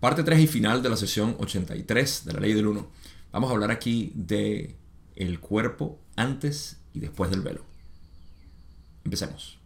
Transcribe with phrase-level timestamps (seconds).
[0.00, 2.90] Parte 3 y final de la sesión 83 de la ley del 1.
[3.32, 4.76] Vamos a hablar aquí de
[5.14, 7.64] el cuerpo antes y después del velo.
[9.04, 9.59] Empecemos.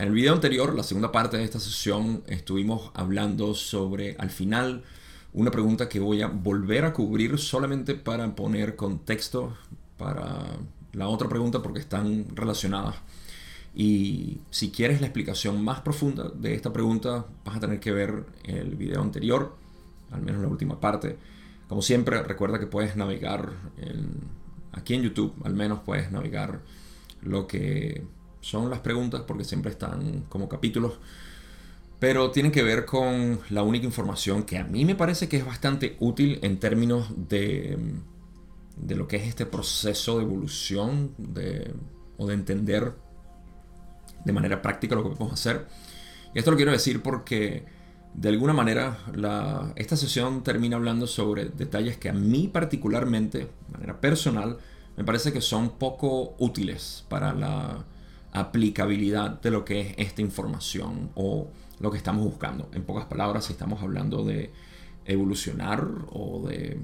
[0.00, 4.82] En el video anterior, la segunda parte de esta sesión, estuvimos hablando sobre, al final,
[5.34, 9.54] una pregunta que voy a volver a cubrir solamente para poner contexto
[9.98, 10.56] para
[10.94, 12.96] la otra pregunta porque están relacionadas.
[13.74, 18.24] Y si quieres la explicación más profunda de esta pregunta, vas a tener que ver
[18.44, 19.54] el video anterior,
[20.12, 21.18] al menos la última parte.
[21.68, 23.52] Como siempre, recuerda que puedes navegar
[24.72, 26.62] aquí en YouTube, al menos puedes navegar
[27.20, 28.02] lo que
[28.40, 30.98] son las preguntas porque siempre están como capítulos,
[31.98, 35.44] pero tienen que ver con la única información que a mí me parece que es
[35.44, 37.78] bastante útil en términos de,
[38.76, 41.74] de lo que es este proceso de evolución de,
[42.16, 42.94] o de entender
[44.24, 45.66] de manera práctica lo que podemos hacer.
[46.34, 47.64] Y esto lo quiero decir porque
[48.14, 53.72] de alguna manera la, esta sesión termina hablando sobre detalles que a mí particularmente, de
[53.72, 54.58] manera personal,
[54.96, 57.84] me parece que son poco útiles para la
[58.32, 61.48] aplicabilidad de lo que es esta información o
[61.80, 62.70] lo que estamos buscando.
[62.72, 64.52] En pocas palabras, si estamos hablando de
[65.04, 66.80] evolucionar o de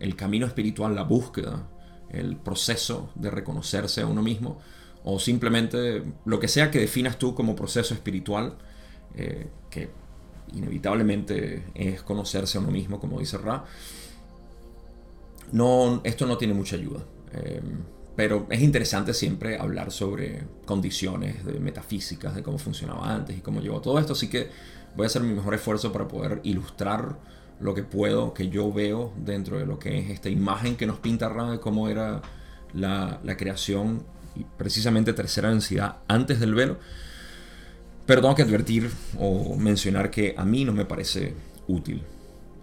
[0.00, 1.68] el, camino espiritual, la búsqueda,
[2.10, 4.58] el proceso de reconocerse a uno mismo,
[5.04, 8.56] o simplemente lo que sea que definas tú como proceso espiritual,
[9.14, 9.90] eh, que
[10.54, 13.64] inevitablemente es conocerse a uno mismo, como dice Ra,
[15.52, 17.04] no, esto no tiene mucha ayuda.
[17.32, 17.62] Eh,
[18.14, 23.60] pero es interesante siempre hablar sobre condiciones de metafísicas, de cómo funcionaba antes y cómo
[23.60, 24.12] llegó todo esto.
[24.12, 24.50] Así que
[24.96, 27.18] voy a hacer mi mejor esfuerzo para poder ilustrar
[27.60, 30.98] lo que puedo, que yo veo dentro de lo que es esta imagen que nos
[30.98, 32.20] pinta Ra de cómo era
[32.74, 34.02] la, la creación
[34.34, 36.78] y precisamente tercera densidad antes del velo.
[38.04, 41.34] Pero tengo que advertir o mencionar que a mí no me parece
[41.68, 42.02] útil.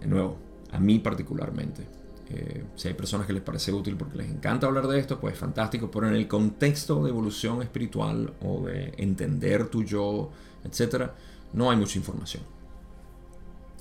[0.00, 0.38] De nuevo,
[0.70, 1.99] a mí particularmente.
[2.32, 5.36] Eh, si hay personas que les parece útil porque les encanta hablar de esto, pues
[5.36, 10.30] fantástico, pero en el contexto de evolución espiritual o de entender tu yo,
[10.64, 11.10] etc.,
[11.52, 12.44] no hay mucha información.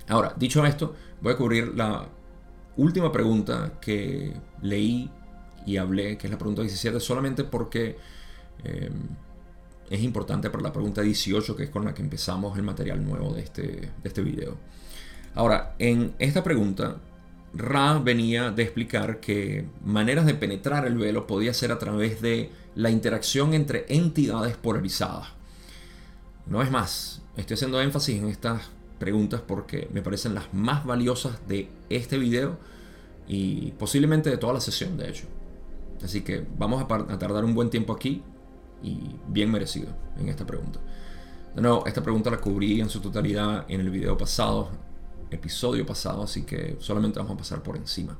[0.07, 2.07] Ahora, dicho esto, voy a cubrir la
[2.77, 4.33] última pregunta que
[4.63, 5.11] leí
[5.67, 7.97] y hablé, que es la pregunta 17, solamente porque
[8.63, 8.89] eh,
[9.91, 13.31] es importante para la pregunta 18, que es con la que empezamos el material nuevo
[13.35, 14.57] de este, de este video.
[15.35, 16.97] Ahora, en esta pregunta
[17.53, 22.51] Ra venía de explicar que maneras de penetrar el velo podía ser a través de
[22.75, 25.29] la interacción entre entidades polarizadas.
[26.45, 31.39] No es más, estoy haciendo énfasis en estas preguntas porque me parecen las más valiosas
[31.47, 32.57] de este video
[33.27, 35.25] y posiblemente de toda la sesión, de hecho.
[36.03, 38.23] Así que vamos a, tardar un buen tiempo aquí
[38.81, 39.87] y bien merecido
[40.19, 40.79] en esta pregunta.
[41.55, 44.69] De nuevo, esta pregunta la cubrí en su totalidad en el video pasado,
[45.31, 48.17] episodio pasado, así que solamente vamos a pasar por encima.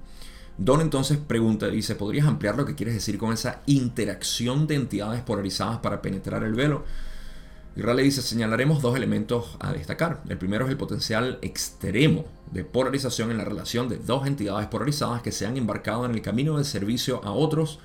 [0.58, 5.22] Don entonces pregunta, dice, ¿podrías ampliar lo que quieres decir con esa interacción de entidades
[5.22, 6.84] polarizadas para penetrar el velo?
[7.76, 10.22] Y le dice, señalaremos dos elementos a destacar.
[10.28, 15.22] El primero es el potencial extremo de polarización en la relación de dos entidades polarizadas
[15.22, 17.80] que se han embarcado en el camino del servicio a otros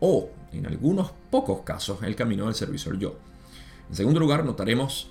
[0.00, 3.16] o, en algunos pocos casos, el camino del servicio al yo.
[3.88, 5.08] En segundo lugar, notaremos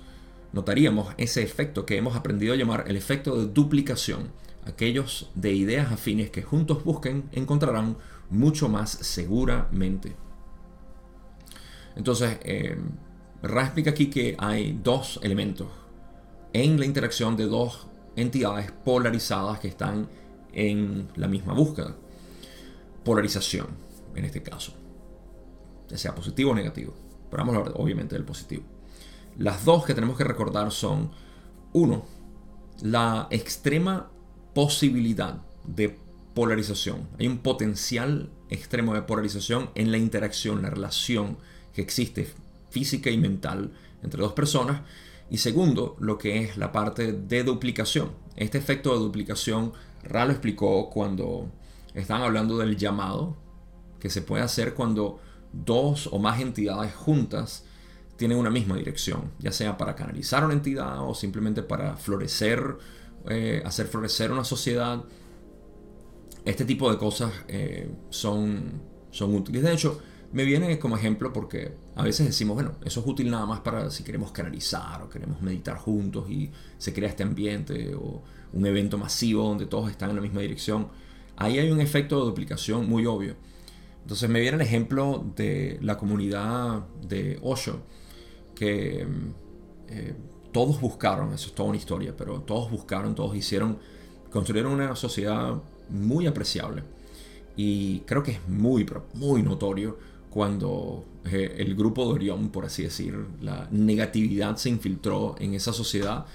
[0.52, 4.30] notaríamos ese efecto que hemos aprendido a llamar el efecto de duplicación.
[4.64, 7.96] Aquellos de ideas afines que juntos busquen encontrarán
[8.30, 10.14] mucho más seguramente.
[11.96, 12.78] Entonces, eh,
[13.88, 15.68] aquí que hay dos elementos
[16.52, 20.08] en la interacción de dos entidades polarizadas que están
[20.52, 21.94] en la misma búsqueda.
[23.04, 23.68] Polarización,
[24.14, 24.74] en este caso.
[25.88, 26.94] Ya sea positivo o negativo.
[27.30, 28.77] Pero vamos a hablar obviamente del positivo.
[29.38, 31.12] Las dos que tenemos que recordar son,
[31.72, 32.04] uno,
[32.82, 34.10] la extrema
[34.52, 35.96] posibilidad de
[36.34, 37.08] polarización.
[37.20, 41.38] Hay un potencial extremo de polarización en la interacción, la relación
[41.72, 42.28] que existe
[42.70, 44.82] física y mental entre dos personas.
[45.30, 48.10] Y segundo, lo que es la parte de duplicación.
[48.34, 51.48] Este efecto de duplicación, Ra lo explicó cuando
[51.94, 53.36] estaban hablando del llamado
[54.00, 55.20] que se puede hacer cuando
[55.52, 57.64] dos o más entidades juntas
[58.18, 62.76] tienen una misma dirección, ya sea para canalizar una entidad o simplemente para florecer,
[63.30, 65.04] eh, hacer florecer una sociedad.
[66.44, 68.82] Este tipo de cosas eh, son,
[69.12, 69.62] son útiles.
[69.62, 70.00] De hecho,
[70.32, 73.88] me viene como ejemplo porque a veces decimos, bueno, eso es útil nada más para
[73.88, 78.98] si queremos canalizar o queremos meditar juntos y se crea este ambiente o un evento
[78.98, 80.88] masivo donde todos están en la misma dirección.
[81.36, 83.36] Ahí hay un efecto de duplicación muy obvio.
[84.02, 87.82] Entonces me viene el ejemplo de la comunidad de Osho,
[88.58, 89.06] que
[89.88, 90.14] eh,
[90.50, 93.78] todos buscaron, eso es toda una historia, pero todos buscaron, todos hicieron,
[94.32, 95.54] construyeron una sociedad
[95.88, 96.82] muy apreciable.
[97.56, 98.84] Y creo que es muy,
[99.14, 99.96] muy notorio
[100.30, 105.72] cuando eh, el grupo de Orión, por así decir, la negatividad se infiltró en esa
[105.72, 106.26] sociedad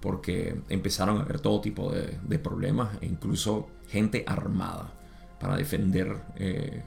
[0.00, 4.92] porque empezaron a haber todo tipo de, problemas e incluso gente armada
[5.38, 6.82] para defender eh,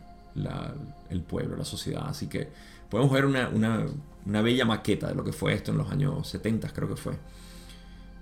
[1.10, 2.04] el pueblo, la sociedad.
[2.08, 2.50] Así que
[2.90, 3.86] podemos ver una,
[4.26, 7.14] bella maqueta de lo que fue esto en los años 70, creo que fue.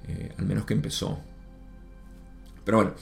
[0.07, 1.19] Eh, al menos que empezó.
[2.65, 2.93] Pero bueno,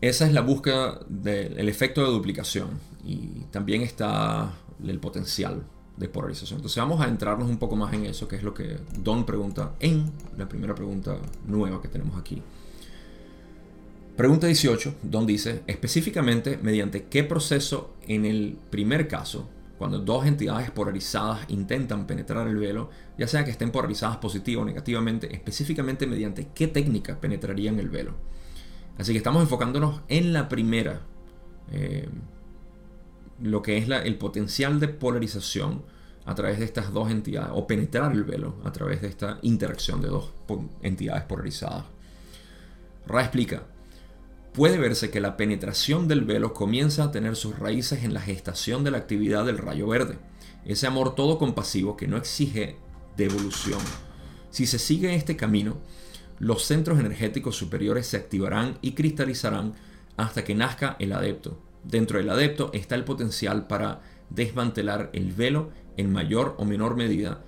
[0.00, 2.78] esa es la búsqueda del efecto de duplicación.
[3.04, 4.52] Y también está
[4.84, 5.64] el potencial
[5.96, 6.58] de polarización.
[6.58, 9.74] Entonces vamos a entrarnos un poco más en eso, que es lo que Don pregunta
[9.80, 12.42] en la primera pregunta nueva que tenemos aquí.
[14.16, 20.70] Pregunta 18, Don dice, específicamente mediante qué proceso en el primer caso, cuando dos entidades
[20.70, 26.48] polarizadas intentan penetrar el velo, ya sea que estén polarizadas positivo o negativamente, específicamente mediante
[26.54, 28.14] qué técnica penetrarían el velo.
[28.98, 31.02] Así que estamos enfocándonos en la primera,
[31.70, 32.08] eh,
[33.42, 35.82] lo que es el potencial de polarización
[36.24, 40.00] a través de estas dos entidades, o penetrar el velo a través de esta interacción
[40.00, 40.32] de dos
[40.82, 41.84] entidades polarizadas.
[43.06, 43.62] Ra explica,
[44.56, 48.84] puede verse que la penetración del velo comienza a tener sus raíces en la gestación
[48.84, 50.16] de la actividad del rayo verde,
[50.64, 52.76] ese amor todo compasivo que no exige
[53.18, 53.80] devolución.
[54.50, 55.76] Si se sigue este camino,
[56.38, 59.74] los centros energéticos superiores se activarán y cristalizarán
[60.16, 61.60] hasta que nazca el adepto.
[61.84, 64.00] Dentro del adepto está el potencial para
[64.30, 67.42] desmantelar el velo en mayor o menor medida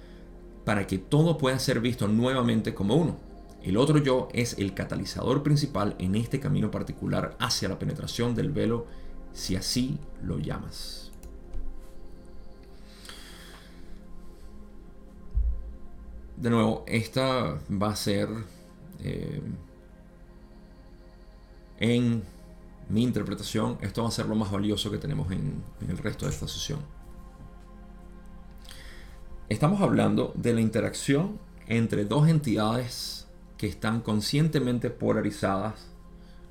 [0.67, 3.28] para que todo pueda ser visto nuevamente como uno.
[3.63, 8.51] El otro yo es el catalizador principal en este camino particular hacia la penetración del
[8.51, 8.87] velo,
[9.33, 11.11] si así lo llamas.
[16.37, 18.29] De nuevo, esta va a ser
[19.01, 19.43] eh,
[21.81, 22.23] en
[22.89, 26.33] mi interpretación, esto va a ser lo más valioso que tenemos en el resto de
[26.33, 26.79] esta sesión.
[29.49, 33.18] Estamos hablando de la interacción entre dos entidades
[33.59, 35.89] que están conscientemente polarizadas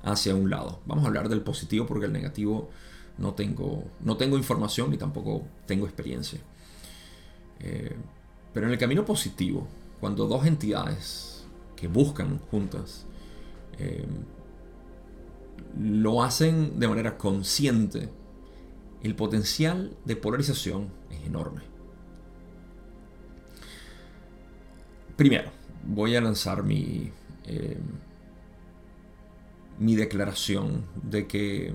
[0.02, 0.80] hacia un lado.
[0.86, 2.70] Vamos a hablar del positivo porque el negativo
[3.16, 6.38] no tengo, no tengo información ni tampoco tengo experiencia.
[7.60, 7.96] Eh,
[8.52, 9.66] pero en el camino positivo,
[10.00, 11.44] cuando dos entidades
[11.74, 13.06] que buscan juntas
[13.78, 14.06] eh,
[15.80, 18.08] lo hacen de manera consciente,
[19.02, 21.62] el potencial de polarización es enorme.
[25.16, 25.50] Primero,
[25.88, 27.10] voy a lanzar mi,
[27.44, 27.78] eh,
[29.78, 31.72] mi declaración de que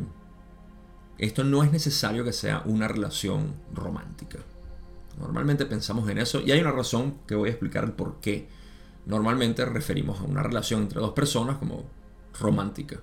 [1.18, 4.40] esto no es necesario que sea una relación romántica.
[5.20, 8.48] Normalmente pensamos en eso y hay una razón que voy a explicar el por qué.
[9.06, 11.86] Normalmente referimos a una relación entre dos personas como
[12.40, 13.00] romántica.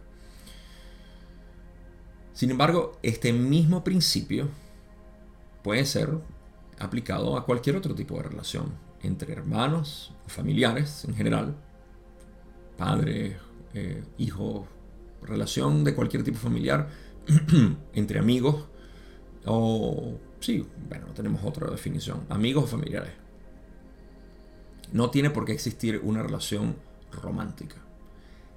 [2.32, 4.48] Sin embargo, este mismo principio
[5.62, 6.10] puede ser
[6.78, 11.56] aplicado a cualquier otro tipo de relación entre hermanos, familiares en general,
[12.76, 13.38] padre,
[13.74, 14.66] eh, hijo,
[15.22, 16.88] relación de cualquier tipo familiar,
[17.92, 18.66] entre amigos,
[19.46, 23.12] o sí, bueno, tenemos otra definición, amigos o familiares.
[24.92, 26.76] No tiene por qué existir una relación
[27.12, 27.76] romántica.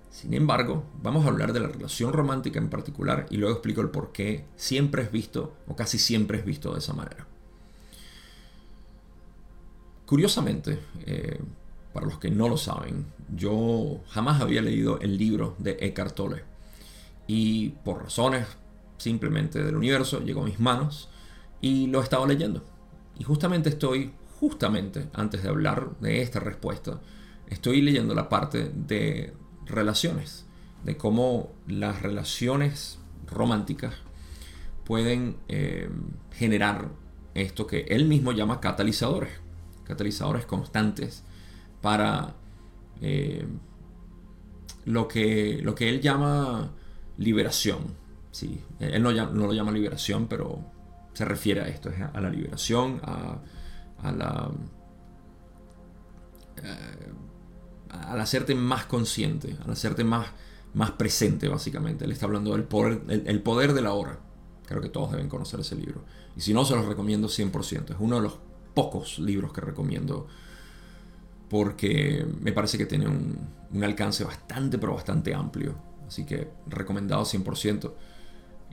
[0.10, 3.90] Sin embargo, vamos a hablar de la relación romántica en particular y luego explico el
[3.90, 7.28] por qué siempre es visto, o casi siempre es visto de esa manera.
[10.06, 11.40] Curiosamente, eh,
[11.94, 13.06] para los que no lo saben,
[13.36, 16.44] yo jamás había leído el libro de Eckhart Tolle.
[17.28, 18.46] Y por razones
[18.98, 21.10] simplemente del universo llegó a mis manos
[21.62, 22.64] y lo he estado leyendo.
[23.18, 27.00] Y justamente estoy, justamente antes de hablar de esta respuesta,
[27.48, 29.34] estoy leyendo la parte de
[29.66, 30.46] relaciones,
[30.84, 33.94] de cómo las relaciones románticas
[34.84, 35.90] pueden eh,
[36.34, 36.90] generar
[37.36, 39.43] esto que él mismo llama catalizadores
[39.84, 41.24] catalizadores constantes
[41.82, 42.36] para
[43.02, 43.46] eh,
[44.86, 46.72] lo, que, lo que él llama
[47.18, 48.02] liberación.
[48.32, 50.60] Sí, él no, no, lo llama liberación, pero
[51.14, 53.40] se refiere a esto, a la liberación, a,
[54.02, 54.52] a la...
[56.58, 57.12] Eh,
[57.90, 60.28] al hacerte más consciente, al hacerte más,
[60.74, 62.06] más presente, básicamente.
[62.06, 64.20] Él está hablando del poder, el, poder de la hora.
[64.66, 66.04] Creo que todos deben conocer ese libro.
[66.36, 67.92] Y si no, se los recomiendo 100%.
[67.92, 68.40] Es uno de los
[68.74, 70.28] pocos libros que recomiendo
[71.50, 75.76] porque me parece que tiene un, alcance bastante, pero bastante amplio.
[76.08, 77.92] Así que recomendado 100%.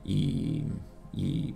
[0.05, 0.65] Y,
[1.13, 1.55] y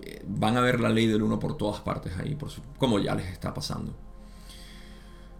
[0.00, 3.14] eh, van a ver la ley del uno por todas partes ahí, por como ya
[3.14, 3.94] les está pasando.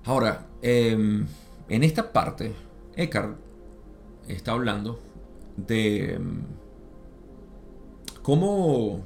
[0.05, 1.27] Ahora, em,
[1.69, 2.55] en esta parte,
[2.95, 3.39] Eckhart
[4.29, 5.01] está hablando
[5.57, 6.43] de em,
[8.23, 9.03] cómo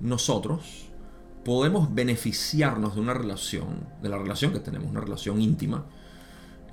[0.00, 0.88] nosotros
[1.46, 5.86] podemos beneficiarnos de una relación, de la relación que tenemos, una relación íntima,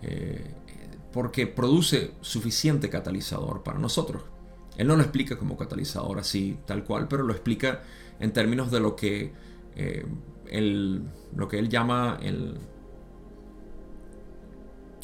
[0.02, 0.52] eh,
[1.12, 4.24] porque produce suficiente catalizador para nosotros.
[4.76, 7.84] Él no lo explica como catalizador así, tal cual, pero lo explica
[8.20, 9.32] en términos de lo que,
[9.76, 10.08] eh,
[11.36, 12.58] lo que él llama el,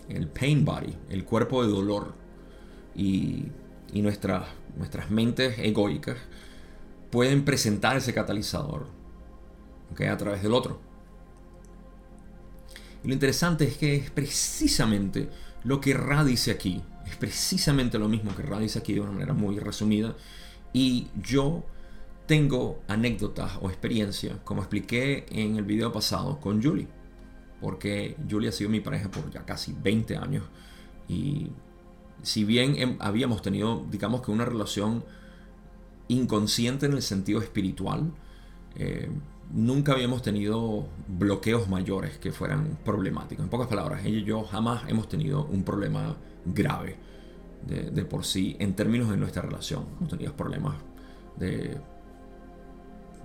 [0.08, 2.16] el pain body, el cuerpo de dolor.
[2.96, 3.52] Y,
[3.94, 6.18] nuestras, nuestras mentes egoicas
[7.12, 8.99] pueden presentar ese catalizador
[9.98, 10.80] a través del otro.
[13.04, 15.30] Y lo interesante es que es precisamente
[15.64, 16.82] lo que Ra dice aquí.
[17.08, 20.16] Es precisamente lo mismo que Ra dice aquí de una manera muy resumida.
[20.74, 21.64] Y yo
[22.28, 26.88] tengo anécdotas o experiencias, como expliqué en el video pasado con Julie
[27.62, 30.44] porque Julia ha sido mi pareja por ya casi 20 años
[31.08, 31.48] y
[32.22, 35.04] si bien habíamos tenido, digamos que una relación
[36.08, 38.12] inconsciente en el sentido espiritual,
[38.76, 39.10] eh,
[39.52, 43.44] nunca habíamos tenido bloqueos mayores que fueran problemáticos.
[43.44, 46.16] En pocas palabras, ella y yo jamás hemos tenido un problema
[46.46, 46.98] grave
[47.66, 49.86] de, por sí en términos de nuestra relación.
[49.98, 50.76] Hemos tenido problemas
[51.38, 51.78] de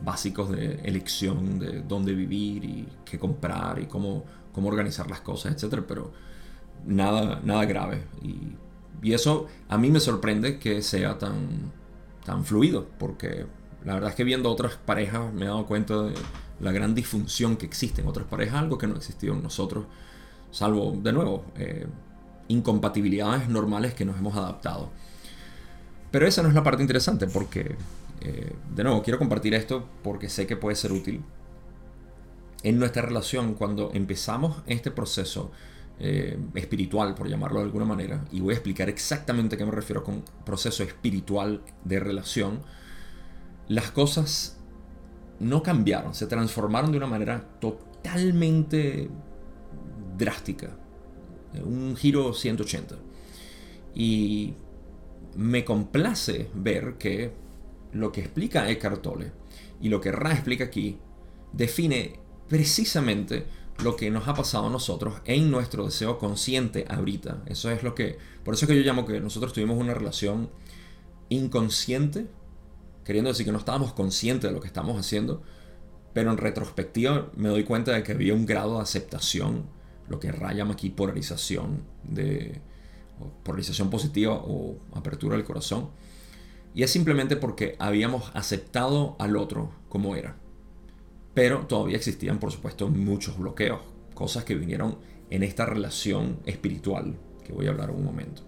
[0.02, 5.62] básicos de elección de dónde vivir y qué comprar y cómo, cómo organizar las cosas,
[5.62, 5.82] etc.
[5.86, 6.12] Pero
[6.86, 8.04] nada, nada grave.
[8.22, 8.56] Y,
[9.12, 11.70] eso a mí me sorprende que sea tan,
[12.24, 13.44] tan fluido, porque
[13.84, 16.14] la verdad es que viendo otras parejas me he dado cuenta de
[16.60, 19.86] la gran disfunción que existe en otras parejas, algo que no existió en nosotros,
[20.50, 21.86] salvo, de nuevo, eh,
[22.48, 24.90] incompatibilidades normales que nos hemos adaptado.
[26.10, 27.76] Pero esa no es la parte interesante, porque
[28.20, 31.22] eh, de nuevo, quiero compartir esto porque sé que puede ser útil.
[32.62, 35.50] En nuestra relación, cuando empezamos este proceso
[36.00, 39.70] eh, espiritual, por llamarlo de alguna manera, y voy a explicar exactamente a qué me
[39.70, 42.60] refiero con proceso espiritual de relación,
[43.68, 44.58] las cosas
[45.40, 49.08] no cambiaron, se transformaron de una manera totalmente
[50.16, 50.76] drástica,
[51.64, 52.96] un giro 180.
[53.94, 54.54] Y
[55.36, 57.32] me complace ver que
[57.92, 59.32] lo que explica Eckhart Tolle
[59.80, 60.98] y lo que Ra explica aquí
[61.52, 62.18] define
[62.48, 63.46] precisamente
[63.82, 67.42] lo que nos ha pasado a nosotros en nuestro deseo consciente ahorita.
[67.46, 70.50] Eso es lo que, por eso es que yo llamo que nosotros tuvimos una relación
[71.28, 72.26] inconsciente,
[73.04, 75.42] queriendo decir que no estábamos conscientes de lo que estamos haciendo,
[76.12, 79.66] pero en retrospectiva me doy cuenta de que había un grado de aceptación,
[80.08, 82.60] lo que Ra llama aquí polarización, de
[83.42, 85.90] polarización positiva o apertura del corazón
[86.74, 90.36] y es simplemente porque habíamos aceptado al otro como era.
[91.32, 93.80] Pero todavía existían, por supuesto, muchos bloqueos,
[94.14, 94.98] cosas que vinieron
[95.30, 98.42] en esta relación espiritual que voy a hablar en un momento.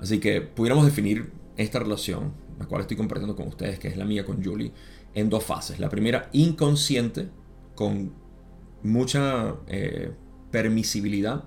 [0.00, 4.04] Así que pudiéramos definir esta relación, la cual estoy compartiendo con ustedes, que es la
[4.04, 4.72] mía con Julie,
[5.14, 5.78] en dos fases.
[5.78, 7.28] La primera, inconsciente,
[7.74, 8.12] con
[8.82, 10.12] mucha eh,
[10.50, 11.44] permisibilidad,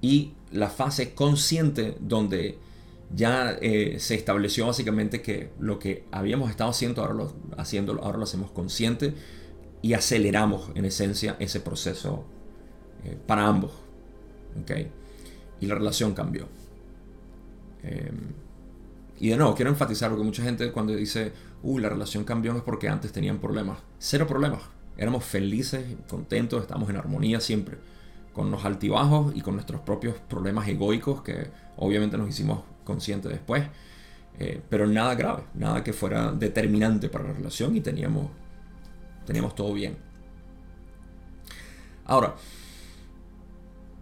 [0.00, 2.58] y la fase consciente, donde
[3.14, 8.18] ya eh, se estableció básicamente que lo que habíamos estado haciendo ahora lo, haciendo, ahora
[8.18, 9.14] lo hacemos consciente
[9.82, 12.24] y aceleramos en esencia ese proceso
[13.04, 13.72] eh, para ambos.
[14.62, 14.90] ¿okay?
[15.60, 16.48] Y la relación cambió.
[19.18, 22.62] Y de nuevo, quiero enfatizar porque mucha gente cuando dice, uy, la relación cambió es
[22.62, 23.78] porque antes tenían problemas.
[23.98, 24.62] Cero problemas.
[24.96, 27.78] Éramos felices, contentos, estamos en armonía siempre.
[28.32, 33.64] Con los altibajos y con nuestros propios problemas egoicos que obviamente nos hicimos consciente después,
[34.38, 38.30] eh, pero nada grave, nada que fuera determinante para la relación y teníamos,
[39.24, 39.96] teníamos todo bien.
[42.04, 42.34] Ahora,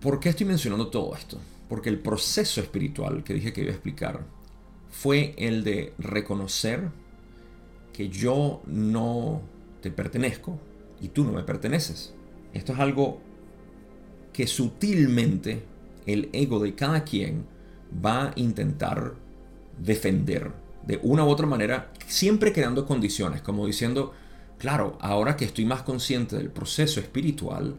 [0.00, 1.38] ¿por qué estoy mencionando todo esto?
[1.68, 4.24] Porque el proceso espiritual que dije que iba a explicar
[4.92, 6.90] fue el de reconocer
[7.92, 9.40] que yo no
[9.80, 10.60] te pertenezco
[11.00, 12.14] y tú no me perteneces.
[12.52, 13.18] Esto es algo
[14.32, 15.64] que sutilmente
[16.06, 17.46] el ego de cada quien
[18.04, 19.14] va a intentar
[19.78, 20.52] defender
[20.86, 24.12] de una u otra manera, siempre creando condiciones, como diciendo,
[24.58, 27.76] claro, ahora que estoy más consciente del proceso espiritual,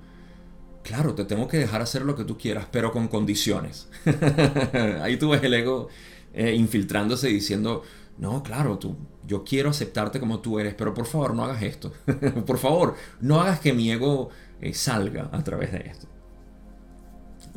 [0.83, 3.87] claro, te tengo que dejar hacer lo que tú quieras, pero con condiciones.
[5.01, 5.89] Ahí tú ves el ego
[6.33, 7.83] eh, infiltrándose diciendo,
[8.17, 11.93] no, claro, tú, yo quiero aceptarte como tú eres, pero por favor no hagas esto.
[12.45, 14.29] por favor, no hagas que mi ego
[14.61, 16.07] eh, salga a través de esto.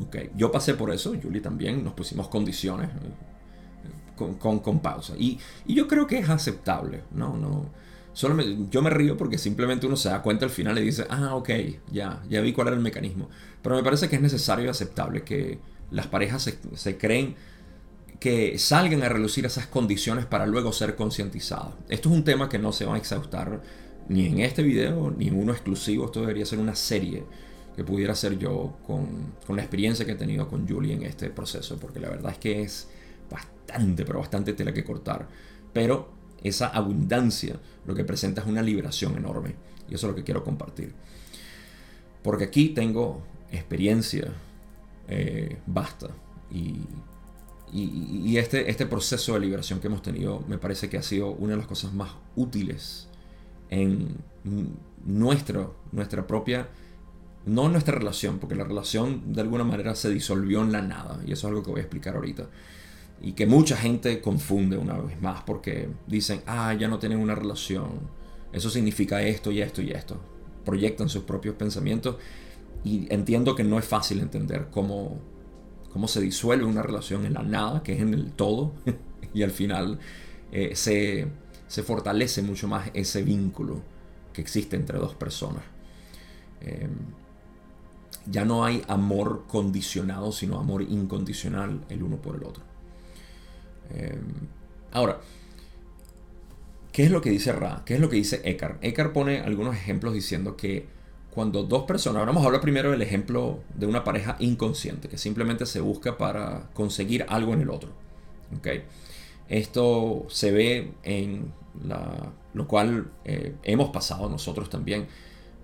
[0.07, 0.29] Okay.
[0.35, 5.13] Yo pasé por eso, Julie también, nos pusimos condiciones eh, con, con, pausa.
[5.17, 7.35] Y, y, yo creo que es aceptable, ¿no?
[7.35, 7.65] no
[8.13, 11.35] solo yo me río porque simplemente uno se da cuenta al final y dice, ah,
[11.35, 11.49] ok,
[11.91, 13.29] ya, ya vi cuál era el mecanismo.
[13.61, 15.59] Pero me parece que es necesario y aceptable que
[15.91, 17.35] las parejas se, se creen
[18.19, 21.73] que salgan a relucir esas condiciones para luego ser concientizadas.
[21.89, 23.61] Esto es un tema que no se va a exhaustar
[24.09, 26.05] ni en este video ni en uno exclusivo.
[26.05, 27.23] Esto debería ser una serie
[27.75, 31.29] que pudiera hacer yo con, con la experiencia que he tenido con Julie en este
[31.29, 32.87] proceso, porque la verdad es que es
[33.29, 35.27] bastante, pero bastante tela que cortar.
[35.71, 36.09] Pero
[36.43, 39.55] esa abundancia lo que presenta es una liberación enorme.
[39.89, 40.93] Y eso es lo que quiero compartir.
[42.23, 43.21] Porque aquí tengo
[43.51, 44.33] experiencia
[45.07, 46.09] eh, basta.
[46.51, 46.79] Y
[47.73, 51.51] y, este, este proceso de liberación que hemos tenido me parece que ha sido una
[51.51, 53.09] de las cosas más útiles
[53.69, 54.15] en
[55.05, 56.69] nuestro, nuestra propia,
[57.45, 61.31] no nuestra relación, porque la relación de alguna manera se disolvió en la nada, y
[61.31, 62.47] eso es algo que voy a explicar ahorita.
[63.21, 67.35] Y que mucha gente confunde una vez más porque dicen, ah, ya no tienen una
[67.35, 67.99] relación,
[68.53, 70.19] eso significa esto y esto y esto.
[70.65, 72.17] Proyectan sus propios pensamientos
[72.83, 75.19] y entiendo que no es fácil entender cómo
[75.91, 78.73] cómo se disuelve una relación en la nada, que es en el todo,
[79.33, 79.99] y al final
[80.51, 81.27] eh, se,
[81.83, 83.81] fortalece mucho más ese vínculo
[84.33, 85.63] que existe entre dos personas.
[86.61, 86.91] Em,
[88.29, 92.63] ya no hay amor condicionado, sino amor incondicional el uno por el otro.
[93.89, 94.21] Em,
[94.91, 95.19] ahora,
[96.91, 97.83] ¿qué es lo que dice Ra?
[97.85, 98.83] ¿Qué es lo que dice Eckhart?
[98.83, 100.96] Eckhart pone algunos ejemplos diciendo que
[101.37, 105.67] cuando dos personas, vamos a hablar primero del ejemplo de una pareja inconsciente, que simplemente
[105.67, 107.91] se busca para conseguir algo en el otro.
[108.57, 108.85] ¿okay?
[109.47, 111.53] Esto se ve en
[111.85, 115.09] la, lo cual eh, hemos pasado nosotros también,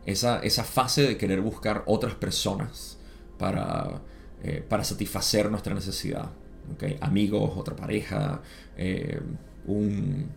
[0.05, 2.99] esa, esa, fase de querer buscar otras personas
[3.39, 3.99] para,
[4.43, 6.29] eh, para satisfacer nuestra necesidad.
[6.75, 6.99] ¿okay?
[7.01, 8.43] Amigos, otra pareja,
[8.77, 9.19] eh,
[9.65, 10.29] un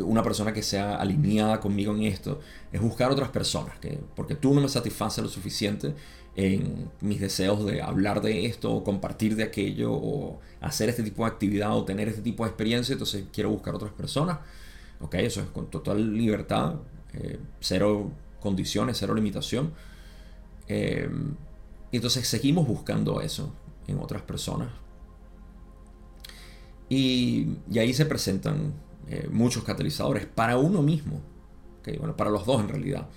[0.00, 2.40] una persona que sea alineada conmigo en esto,
[2.72, 5.94] es buscar otras personas, que, porque tú no me satisfaces lo suficiente
[6.36, 11.24] en mis deseos de hablar de esto, o compartir de aquello, o hacer este tipo
[11.24, 14.38] de actividad, o tener este tipo de experiencia, entonces quiero buscar otras personas.
[15.00, 16.76] Ok, eso es con total libertad,
[17.14, 18.10] eh, cero
[18.40, 19.72] condiciones, cero limitación.
[20.68, 21.08] Eh,
[21.90, 23.52] y entonces seguimos buscando eso
[23.88, 24.68] en otras personas.
[26.88, 28.74] Y, y ahí se presentan
[29.10, 31.20] eh, muchos catalizadores para uno mismo.
[31.98, 33.08] Bueno, para los dos en realidad.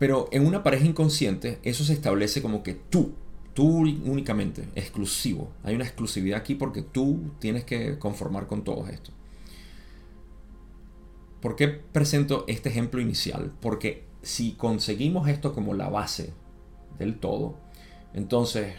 [0.00, 3.12] Pero en una pareja inconsciente eso se establece como que tú,
[3.54, 5.52] tú únicamente, exclusivo.
[5.62, 9.12] Hay una exclusividad aquí porque tú tienes que conformar con todo esto.
[11.40, 13.52] ¿Por qué presento este ejemplo inicial?
[13.60, 16.32] Porque si conseguimos esto como la base
[16.98, 17.56] del todo,
[18.14, 18.74] entonces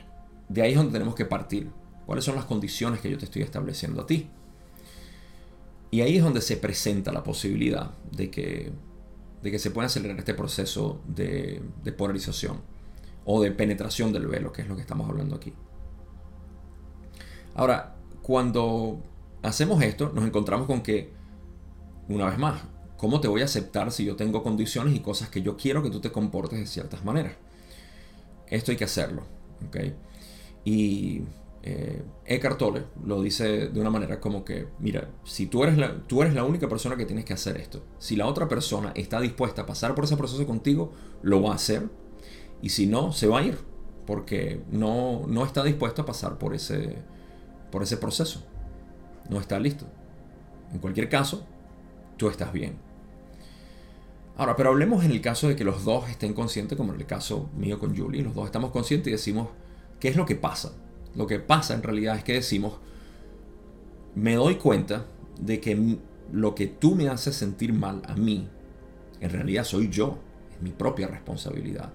[0.50, 1.70] de ahí es donde tenemos que partir.
[2.06, 4.30] ¿Cuáles son las condiciones que yo te estoy estableciendo a ti?
[5.98, 8.72] Y ahí es donde se presenta la posibilidad de que,
[9.42, 11.60] de que se pueda acelerar este proceso de,
[11.98, 12.62] polarización
[13.26, 15.54] o de penetración del velo, que es lo que estamos hablando aquí.
[17.56, 19.02] Ahora, cuando
[19.42, 21.14] hacemos esto, nos encontramos con que,
[22.10, 22.62] una vez más,
[22.96, 25.90] ¿cómo te voy a aceptar si yo tengo condiciones y cosas que yo quiero que
[25.90, 27.34] tú te comportes de ciertas maneras?
[28.46, 29.24] Esto hay que hacerlo.
[29.68, 29.96] ¿okay?
[30.64, 31.24] Y
[31.70, 36.02] eh, Eckhart Tolle lo dice de una manera como que, mira, si tú eres, la,
[36.08, 39.20] tú eres la única persona que tienes que hacer esto, si la otra persona está
[39.20, 41.90] dispuesta a pasar por ese proceso contigo, lo va a hacer,
[42.62, 43.58] y si no, se va a ir,
[44.06, 46.96] porque no, no está dispuesto a pasar por ese,
[47.70, 48.46] por ese proceso,
[49.30, 49.86] no está listo.
[50.72, 51.46] En cualquier caso,
[52.16, 52.78] tú estás bien.
[54.38, 57.06] Ahora, pero hablemos en el caso de que los dos estén conscientes, como en el
[57.06, 59.50] caso mío con Julie, los dos estamos conscientes y decimos,
[60.00, 60.72] ¿qué es lo que pasa?
[61.18, 62.74] Lo que pasa en realidad es que decimos,
[64.14, 65.08] me doy cuenta
[65.40, 65.98] de que
[66.32, 68.48] lo que tú me haces sentir mal a mí,
[69.20, 70.20] en realidad soy yo,
[70.54, 71.92] es mi propia responsabilidad.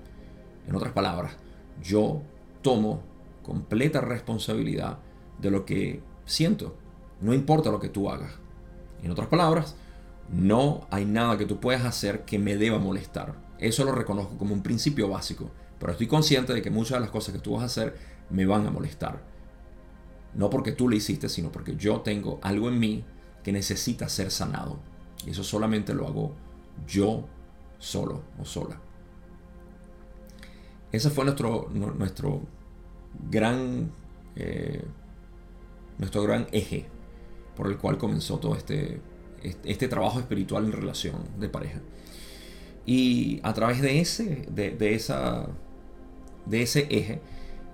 [0.66, 1.36] En otras palabras,
[1.80, 2.20] yo
[2.62, 3.04] tomo
[3.44, 4.98] completa responsabilidad
[5.40, 6.76] de lo que siento,
[7.20, 8.32] no importa lo que tú hagas.
[9.04, 9.76] En otras palabras,
[10.32, 13.36] no hay nada que tú puedas hacer que me deba molestar.
[13.60, 17.10] Eso lo reconozco como un principio básico, pero estoy consciente de que muchas de las
[17.10, 19.22] cosas que tú vas a hacer me van a molestar.
[20.34, 23.04] No porque tú lo hiciste, sino porque yo tengo algo en mí
[23.44, 24.80] que necesita ser sanado.
[25.26, 26.34] Y eso solamente lo hago
[26.86, 27.28] yo
[27.78, 28.80] solo o sola.
[30.90, 32.42] Ese fue nuestro, nuestro
[33.30, 33.92] gran
[34.36, 34.82] eh,
[35.98, 36.86] nuestro gran eje
[37.56, 39.00] por el cual comenzó todo este,
[39.64, 41.80] este trabajo espiritual en relación de pareja.
[42.86, 45.46] Y a través de ese, de, esa,
[46.46, 47.20] de ese eje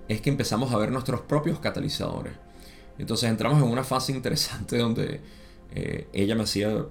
[0.09, 2.33] es que empezamos a ver nuestros propios catalizadores.
[2.97, 5.21] Entonces entramos en una fase interesante donde
[5.73, 6.85] eh, ella me hacía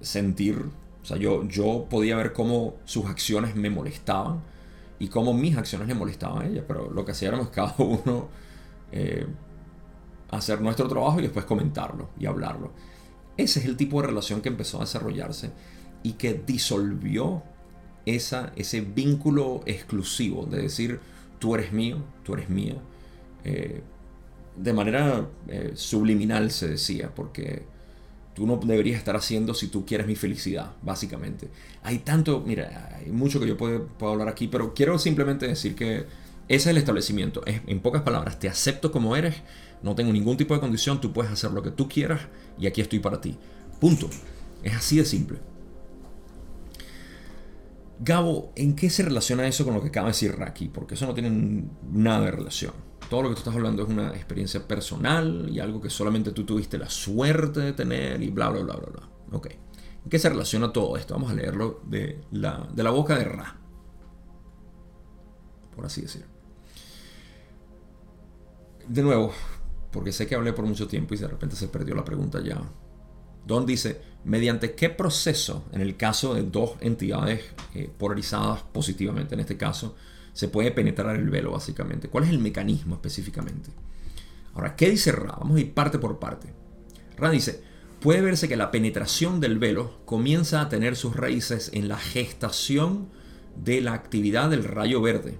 [0.00, 0.56] sentir,
[1.02, 4.42] o sea, yo, yo podía ver cómo sus acciones me molestaban
[4.98, 8.28] y cómo mis acciones le molestaban a ella, pero lo que hacía éramos cada uno
[8.90, 9.26] eh,
[10.30, 12.72] hacer nuestro trabajo y después comentarlo y hablarlo.
[13.36, 15.52] Ese es el tipo de relación que empezó a desarrollarse
[16.02, 17.42] y que disolvió
[18.06, 21.00] esa, ese vínculo exclusivo de decir
[21.42, 22.76] tú eres mío, tú eres mía.
[23.42, 23.82] Eh,
[24.54, 27.64] de manera eh, subliminal se decía, porque
[28.32, 31.48] tú no deberías estar haciendo si tú quieres mi felicidad, básicamente.
[31.82, 36.06] Hay tanto, mira, hay mucho que yo puedo, hablar aquí, pero quiero simplemente decir que
[36.46, 37.44] ese es el establecimiento.
[37.44, 39.34] Es, en pocas palabras, te acepto como eres,
[39.82, 42.20] no tengo ningún tipo de condición, tú puedes hacer lo que tú quieras
[42.56, 43.36] y aquí estoy para ti.
[43.80, 44.08] Punto.
[44.62, 45.38] Es así de simple.
[48.04, 50.68] Gabo, ¿en qué se relaciona eso con lo que acaba de decir Raki?
[50.68, 52.72] Porque eso no tiene nada de relación.
[53.08, 56.44] Todo lo que tú estás hablando es una experiencia personal y algo que solamente tú
[56.44, 59.08] tuviste la suerte de tener y bla, bla, bla, bla, bla.
[59.30, 59.46] Ok.
[60.04, 61.14] ¿En qué se relaciona todo esto?
[61.14, 63.56] Vamos a leerlo de la, de la boca de Ra.
[65.76, 66.26] Por así decirlo.
[68.88, 69.32] De nuevo,
[69.92, 72.60] porque sé que hablé por mucho tiempo y de repente se perdió la pregunta ya.
[73.46, 77.42] Don dice, ¿mediante qué proceso, en el caso de dos entidades
[77.74, 79.94] eh, polarizadas positivamente, en este caso,
[80.32, 82.08] se puede penetrar el velo básicamente?
[82.08, 83.70] ¿Cuál es el mecanismo específicamente?
[84.54, 85.36] Ahora, ¿qué dice Ra?
[85.38, 86.52] Vamos a ir parte por parte.
[87.16, 87.62] Ra dice,
[88.00, 93.08] puede verse que la penetración del velo comienza a tener sus raíces en la gestación
[93.56, 95.38] de la actividad del rayo verde.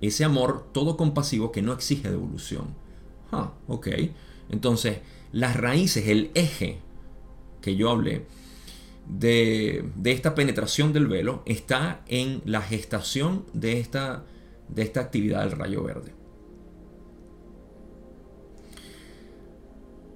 [0.00, 2.88] Ese amor todo compasivo que no exige devolución
[3.32, 3.88] Ah, ok.
[4.50, 4.98] Entonces,
[5.32, 6.78] las raíces, el eje
[7.68, 8.24] que yo hablé
[9.06, 14.24] de, esta penetración del velo está en la gestación de esta,
[14.68, 16.14] de esta actividad del rayo verde.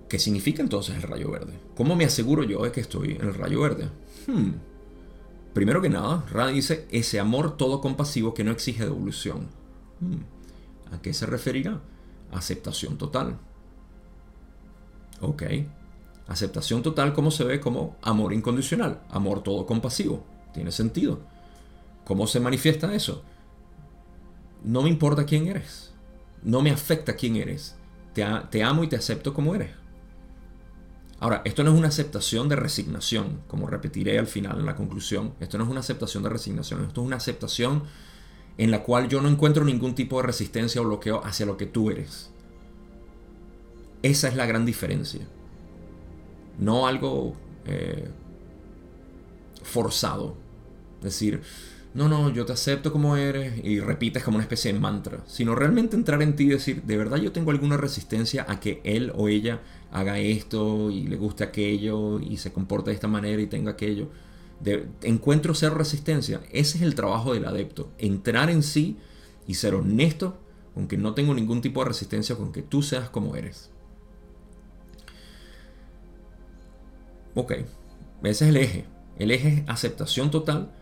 [0.09, 1.53] ¿Qué significa entonces el rayo verde?
[1.75, 3.89] ¿Cómo me aseguro yo de que estoy en el rayo verde?
[4.27, 4.53] Hmm.
[5.53, 9.49] Primero que nada, Ra dice ese amor todo compasivo que no exige devolución.
[10.01, 10.95] Hmm.
[10.95, 11.83] ¿A qué se referirá?
[12.31, 13.39] aceptación total.
[15.21, 15.43] Ok.
[16.33, 20.25] Aceptación total, como se ve como amor incondicional, amor todo compasivo.
[20.55, 21.21] Tiene sentido.
[22.07, 23.23] ¿Cómo se manifiesta eso?
[24.65, 25.93] No me importa quién eres.
[26.43, 27.77] No me afecta quién eres.
[28.15, 29.73] Te, te amo y te acepto como eres.
[31.21, 35.35] Ahora, esto no es una aceptación de resignación, como repetiré al final en la conclusión.
[35.39, 37.83] Esto no es una aceptación de resignación, esto es una aceptación
[38.57, 41.67] en la cual yo no encuentro ningún tipo de resistencia o bloqueo hacia lo que
[41.67, 42.31] tú eres.
[44.03, 45.29] Esa es la gran diferencia.
[46.59, 47.35] No algo
[47.67, 48.09] eh,
[49.63, 50.37] forzado.
[51.03, 51.43] Decir,
[51.95, 55.55] no, no, yo te acepto como eres y repites como una especie de mantra, sino
[55.55, 59.13] realmente entrar en ti y decir, de verdad yo tengo alguna resistencia a que él
[59.15, 59.61] o ella
[59.91, 64.09] haga esto y le guste aquello y se comporte de esta manera y tenga aquello
[65.03, 66.41] encuentro ser resistencia.
[66.53, 67.91] Ese es el trabajo del adepto.
[67.99, 68.97] Entrar en sí
[69.47, 70.39] y ser honesto
[70.75, 73.71] con que no tengo ningún tipo de resistencia con que tú seas como eres.
[77.35, 77.67] Ok, ese
[78.23, 78.85] es el eje.
[79.19, 80.73] El eje es aceptación total,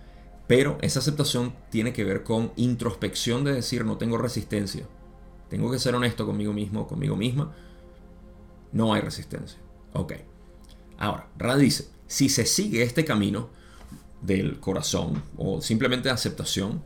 [0.46, 4.84] pero esa aceptación tiene que ver con introspección de decir no tengo resistencia.
[5.48, 7.54] Tengo que ser honesto conmigo mismo, conmigo misma.
[8.72, 9.58] No hay resistencia.
[9.92, 10.14] Ok.
[10.98, 13.50] Ahora, Ra dice, si se sigue este camino,
[14.20, 16.82] del corazón o simplemente aceptación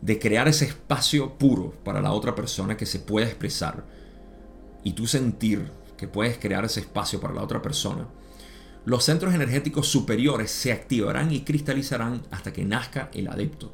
[0.00, 3.84] de crear ese espacio puro para la otra persona que se pueda expresar
[4.84, 8.06] y tú sentir que puedes crear ese espacio para la otra persona,
[8.86, 13.72] los centros energéticos superiores se activarán y cristalizarán hasta que nazca el adepto.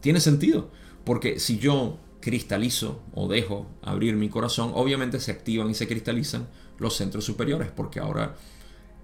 [0.00, 0.70] Tiene sentido,
[1.04, 6.48] porque si yo cristalizo o dejo abrir mi corazón, obviamente se activan y se cristalizan
[6.78, 8.34] los centros superiores, porque ahora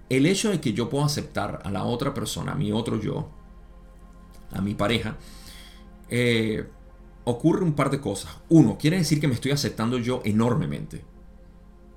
[0.09, 3.29] el hecho de que yo pueda aceptar a la otra persona, a mi otro yo,
[4.53, 5.19] a mi pareja,
[6.09, 6.67] eh,
[7.25, 8.39] ocurre un par de cosas.
[8.49, 11.05] Uno, quiere decir que me estoy aceptando yo enormemente.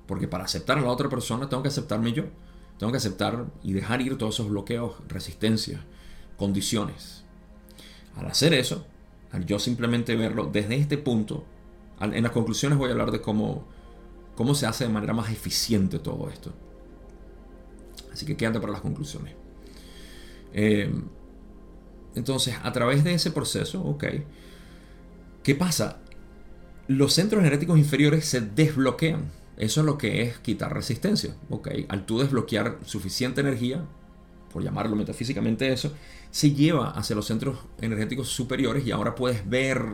[0.06, 2.24] Porque para aceptar a la otra persona tengo que aceptarme yo.
[2.78, 5.80] Tengo que aceptar y dejar ir todos esos bloqueos, resistencias,
[6.36, 7.24] condiciones.
[8.16, 8.86] Al hacer eso,
[9.32, 11.44] al yo simplemente verlo desde este punto,
[12.00, 13.64] en las conclusiones voy a hablar de cómo,
[14.34, 16.52] cómo se hace de manera más eficiente todo esto.
[18.12, 19.34] Así que quédate para las conclusiones.
[20.52, 20.92] Eh,
[22.14, 24.04] entonces, a través de ese proceso, ok,
[25.42, 26.00] ¿qué pasa?
[26.86, 31.36] Los centros energéticos inferiores se desbloquean Eso es lo que es quitar resistencia.
[31.50, 31.68] ¿ok?
[31.88, 33.84] Al tú desbloquear suficiente energía,
[34.52, 35.92] por llamarlo metafísicamente eso,
[36.30, 39.84] se lleva hacia los centros energéticos superiores y ahora puedes ver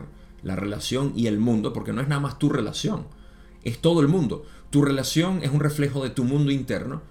[0.43, 3.07] la relación y el mundo, porque no es nada más tu relación,
[3.63, 4.45] es todo el mundo.
[4.71, 7.03] Tu relación es un reflejo de tu mundo interno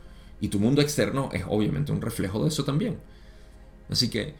[0.41, 2.99] y tu mundo externo es obviamente un reflejo de eso también.
[3.89, 4.35] Así que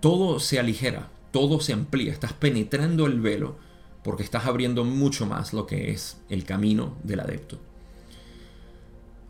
[0.00, 3.56] todo se aligera, todo se amplía, estás penetrando el velo
[4.04, 7.58] porque estás abriendo mucho más lo que es el camino del adepto.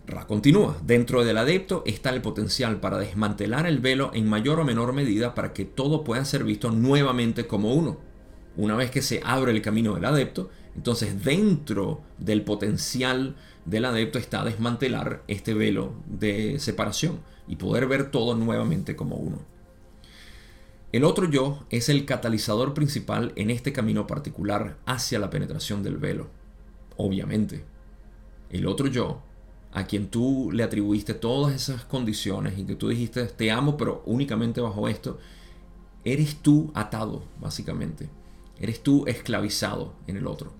[0.07, 4.65] Ra continúa, dentro del adepto está el potencial para desmantelar el velo en mayor o
[4.65, 7.99] menor medida para que todo pueda ser visto nuevamente como uno.
[8.57, 14.19] Una vez que se abre el camino del adepto, entonces dentro del potencial del adepto
[14.19, 19.54] está desmantelar este velo de separación y poder ver todo nuevamente como uno.
[20.95, 25.97] El otro yo es el catalizador principal en este camino particular hacia la penetración del
[25.97, 26.29] velo.
[26.97, 27.65] Obviamente.
[28.49, 29.21] El otro yo,
[29.73, 34.05] a quien tú le atribuiste todas esas condiciones y que tú dijiste te amo pero
[34.07, 35.19] únicamente bajo esto,
[36.05, 38.09] eres tú atado, básicamente.
[38.61, 40.53] Eres tú esclavizado en el otro.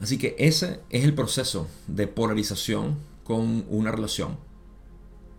[0.00, 4.38] Así que ese es el proceso de polarización con una relación,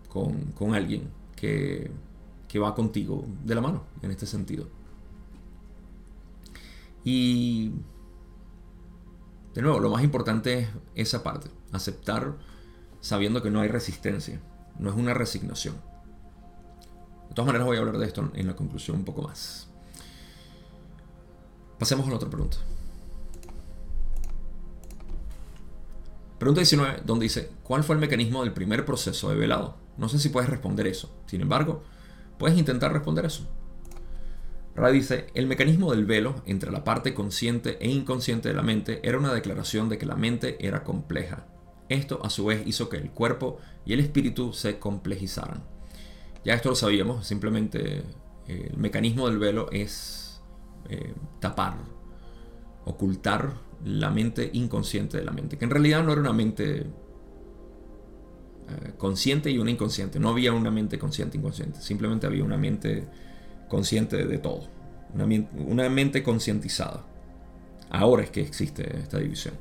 [0.09, 1.89] con, con alguien que
[2.47, 4.67] que va contigo de la mano en este sentido.
[7.03, 7.71] Y
[9.53, 12.35] de nuevo, lo más importante es esa parte, aceptar
[12.99, 14.41] sabiendo que no hay resistencia,
[14.79, 15.75] no es una resignación.
[17.29, 19.67] De todas maneras voy a hablar de esto en la conclusión un poco más.
[21.77, 22.57] Pasemos a la otra pregunta.
[26.39, 29.75] Pregunta 19, donde dice, ¿cuál fue el mecanismo del primer proceso de velado?
[29.97, 31.09] No sé si puedes responder eso.
[31.27, 31.83] Sin embargo,
[32.37, 33.47] Puedes intentar responder eso.
[34.75, 38.99] Ra dice, el mecanismo del velo entre la parte consciente e inconsciente de la mente
[39.03, 41.47] era una declaración de que la mente era compleja.
[41.87, 45.63] Esto a su vez hizo que el cuerpo y el espíritu se complejizaran.
[46.43, 48.03] Ya esto lo sabíamos, simplemente
[48.47, 50.41] eh, el mecanismo del velo es
[50.89, 51.77] eh, tapar,
[52.83, 56.85] ocultar la mente inconsciente de la mente, que en realidad no era una mente
[58.67, 60.19] eh, consciente y una inconsciente.
[60.19, 63.05] No había una mente consciente inconsciente, simplemente había una mente
[63.67, 64.67] consciente de todo,
[65.13, 65.25] una,
[65.57, 67.05] una mente concientizada.
[67.89, 69.53] Ahora es que existe esta división.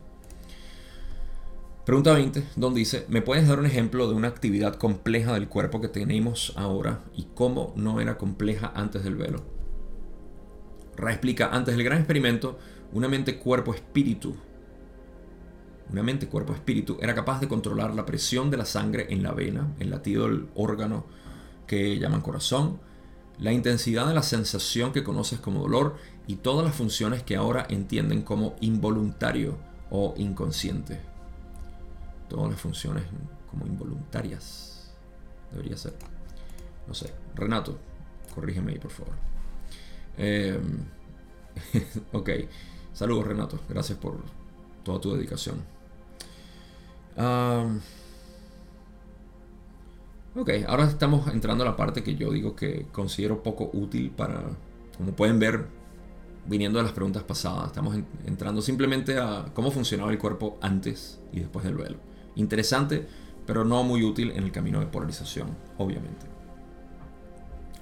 [1.84, 5.82] Pregunta 20, donde dice, ¿me puedes dar un ejemplo de una actividad compleja del cuerpo
[5.82, 9.44] que tenemos ahora y cómo no era compleja antes del velo?
[10.96, 12.58] Ra explica, antes del gran experimento,
[12.92, 14.34] una mente cuerpo-espíritu
[15.90, 19.32] una mente, cuerpo, espíritu, era capaz de controlar la presión de la sangre en la
[19.32, 21.04] vena, el latido del órgano
[21.66, 22.80] que llaman corazón,
[23.38, 27.66] la intensidad de la sensación que conoces como dolor y todas las funciones que ahora
[27.68, 29.58] entienden como involuntario
[29.90, 31.00] o inconsciente.
[32.28, 33.04] Todas las funciones
[33.50, 34.92] como involuntarias.
[35.52, 35.94] Debería ser.
[36.86, 37.12] No sé.
[37.34, 37.78] Renato,
[38.34, 39.14] corrígeme ahí, por favor.
[40.16, 40.84] Em,
[42.12, 42.30] ok.
[42.92, 43.60] Saludos, Renato.
[43.68, 44.18] Gracias por
[44.82, 45.73] toda tu dedicación
[50.36, 54.42] ok, ahora estamos entrando a la parte que yo digo que considero poco útil para,
[54.96, 55.66] como pueden ver,
[56.46, 57.96] viniendo de las preguntas pasadas, estamos
[58.26, 61.96] entrando simplemente a cómo funcionaba el cuerpo antes y después del duelo.
[62.36, 63.06] Interesante,
[63.46, 65.48] pero no muy útil en el camino de polarización,
[65.78, 66.26] obviamente.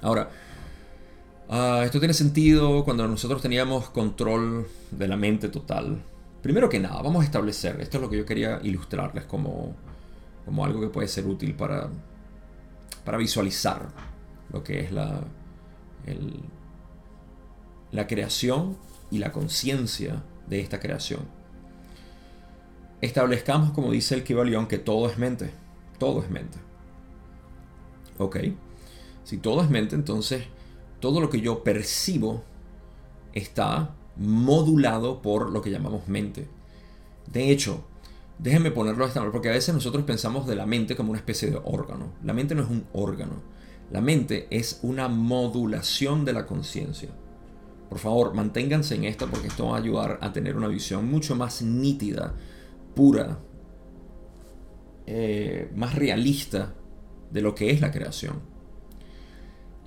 [0.02, 0.30] Ahora,
[1.48, 6.02] ah, esto tiene sentido cuando nosotros teníamos control de la mente total
[6.42, 9.76] Primero que nada, vamos a establecer, esto es lo que yo quería ilustrarles como,
[10.44, 11.88] como algo que puede ser útil para,
[13.04, 13.88] para visualizar
[14.52, 15.20] lo que es la,
[17.92, 18.76] la creación
[19.10, 21.20] y la conciencia de esta creación.
[23.00, 25.52] Establezcamos, como dice el Kibalión, que todo es mente.
[25.98, 26.58] Todo es mente.
[28.18, 28.38] ¿Ok?
[29.24, 30.44] Si todo es mente, entonces
[31.00, 32.42] todo lo que yo percibo
[33.32, 36.48] está modulado por lo que llamamos mente.
[37.32, 37.84] De hecho,
[38.38, 41.18] déjenme ponerlo de esta manera, porque a veces nosotros pensamos de la mente como una
[41.18, 42.12] especie de órgano.
[42.22, 43.40] La mente no es un órgano.
[43.90, 47.10] La mente es una modulación de la conciencia.
[47.88, 51.36] Por favor, manténganse en esto porque esto va a ayudar a tener una visión mucho
[51.36, 52.34] más nítida,
[52.94, 53.38] pura,
[55.06, 56.74] eh, más realista
[57.30, 58.51] de lo que es la creación.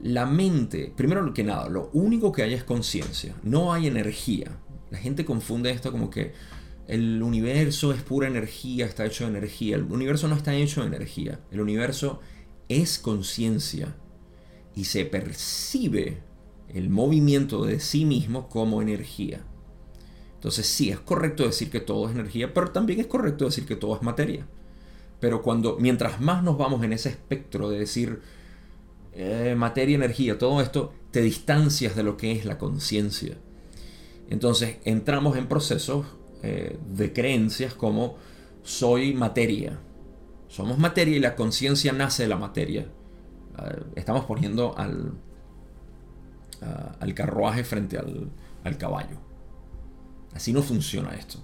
[0.02, 4.58] La mente, primero que nada, lo único que hay es conciencia, no hay energía.
[4.92, 6.34] La gente confunde esto como que
[6.88, 9.76] el universo es pura energía, está hecho de energía.
[9.78, 11.40] El universo no está hecho de energía.
[11.52, 12.20] El universo
[12.70, 13.96] es conciencia
[14.76, 16.20] y se percibe
[16.74, 19.42] el movimiento de sí mismo como energía.
[20.36, 23.76] Entonces sí, es correcto decir que todo es energía, pero también es correcto decir que
[23.76, 24.46] todo es materia.
[25.20, 28.22] Pero cuando, mientras más nos vamos en ese espectro de decir
[29.16, 33.38] eh, materia, energía, todo esto, te distancias de lo que es la conciencia.
[34.30, 36.06] Entonces entramos en procesos
[36.44, 38.18] eh, de creencias como
[38.64, 39.80] soy materia.
[40.48, 42.88] Somos materia y la conciencia nace de la materia.
[43.56, 45.14] Ah, estamos poniendo al,
[47.14, 49.18] carruaje frente al caballo.
[50.34, 51.40] Así no funciona esto.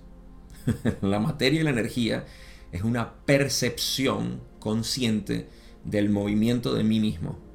[1.02, 2.26] la materia y la energía
[2.72, 5.48] es una percepción consciente
[5.86, 7.51] del movimiento de mí mismo.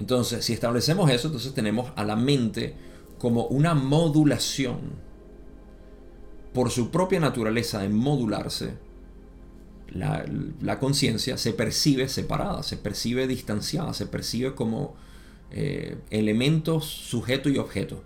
[0.00, 2.74] Entonces, si establecemos eso, entonces tenemos a la mente
[3.18, 4.78] como una modulación
[6.54, 8.78] por su propia naturaleza de modularse,
[9.92, 14.94] la, conciencia se percibe separada, se percibe distanciada, se percibe como
[15.50, 18.02] eh, elementos, sujeto y objeto.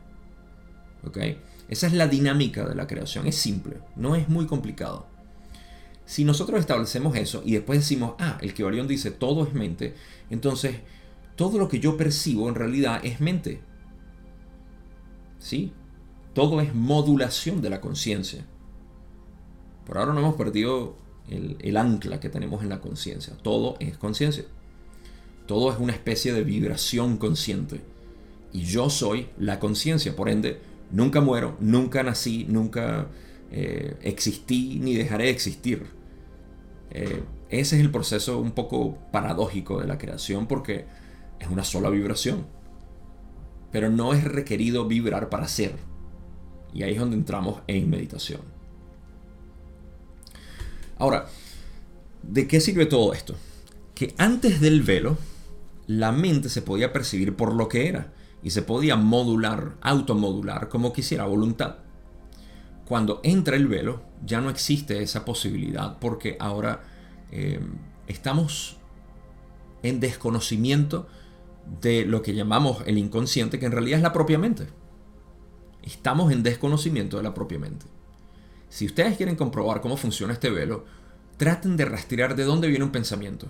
[1.69, 5.07] Esa es la dinámica de la creación, es simple, no es muy complicado.
[6.07, 9.95] Si nosotros establecemos eso y después decimos, ah, el que Orión dice todo es mente,
[10.29, 10.81] entonces
[11.37, 13.61] todo lo que yo percibo en realidad es mente.
[15.39, 15.73] ¿Sí?
[16.33, 18.45] Todo es modulación de la conciencia.
[19.87, 20.97] Por ahora no hemos perdido
[21.29, 23.35] el, ancla que tenemos en la conciencia.
[23.43, 24.45] Todo es conciencia.
[25.47, 27.81] Todo es una especie de vibración consciente.
[28.53, 30.17] Y yo soy la conciencia.
[30.17, 33.09] Por ende, nunca muero, nunca nací, nunca
[33.51, 35.87] eh, existí ni dejaré de existir.
[36.91, 40.87] Eh, ese es el proceso un poco paradójico de la creación porque
[41.41, 42.47] es una sola vibración.
[43.71, 45.77] Pero no es requerido vibrar para ser.
[46.73, 48.41] Y ahí es donde entramos en meditación.
[50.99, 51.27] Ahora,
[52.23, 53.35] ¿de qué sirve todo esto?
[53.95, 55.19] Que antes del velo,
[55.87, 60.93] la mente se podía percibir por lo que era y se podía modular, automodular como
[60.93, 61.77] quisiera voluntad.
[62.87, 66.83] Cuando entra el velo, ya no existe esa posibilidad porque ahora
[67.31, 67.61] eh,
[68.07, 68.77] estamos
[69.83, 71.09] en desconocimiento
[71.81, 74.67] de lo que llamamos el inconsciente, que en realidad es la propia mente.
[75.83, 77.87] Estamos en desconocimiento de la propia mente.
[78.69, 80.85] Si ustedes quieren comprobar cómo funciona este velo,
[81.37, 83.49] traten de rastrear de dónde viene un pensamiento.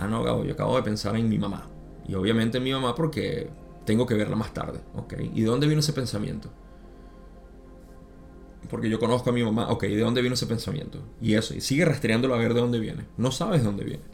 [0.00, 1.68] Ah, no, Gabo, yo acabo de pensar en mi mamá.
[2.06, 3.50] Y obviamente en mi mamá porque
[3.84, 4.80] tengo que verla más tarde.
[4.94, 5.14] ¿ok?
[5.34, 6.50] ¿Y de dónde viene ese pensamiento?
[8.68, 9.70] Porque yo conozco a mi mamá.
[9.70, 11.02] Ok, ¿de dónde viene ese pensamiento?
[11.20, 13.04] Y eso, y sigue rastreándolo a ver de dónde viene.
[13.16, 14.04] No sabes de dónde viene.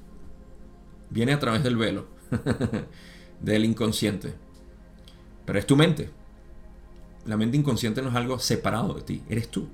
[1.10, 2.06] Viene a través del velo,
[3.40, 4.34] del inconsciente.
[5.44, 6.10] Pero es tu mente.
[7.26, 9.68] La mente inconsciente no es algo separado de ti, eres tú.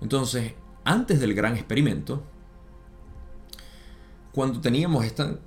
[0.00, 0.52] Entonces,
[0.84, 2.22] antes del gran experimento,
[4.32, 5.38] cuando teníamos esta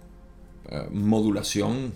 [0.69, 1.93] eh, modulación,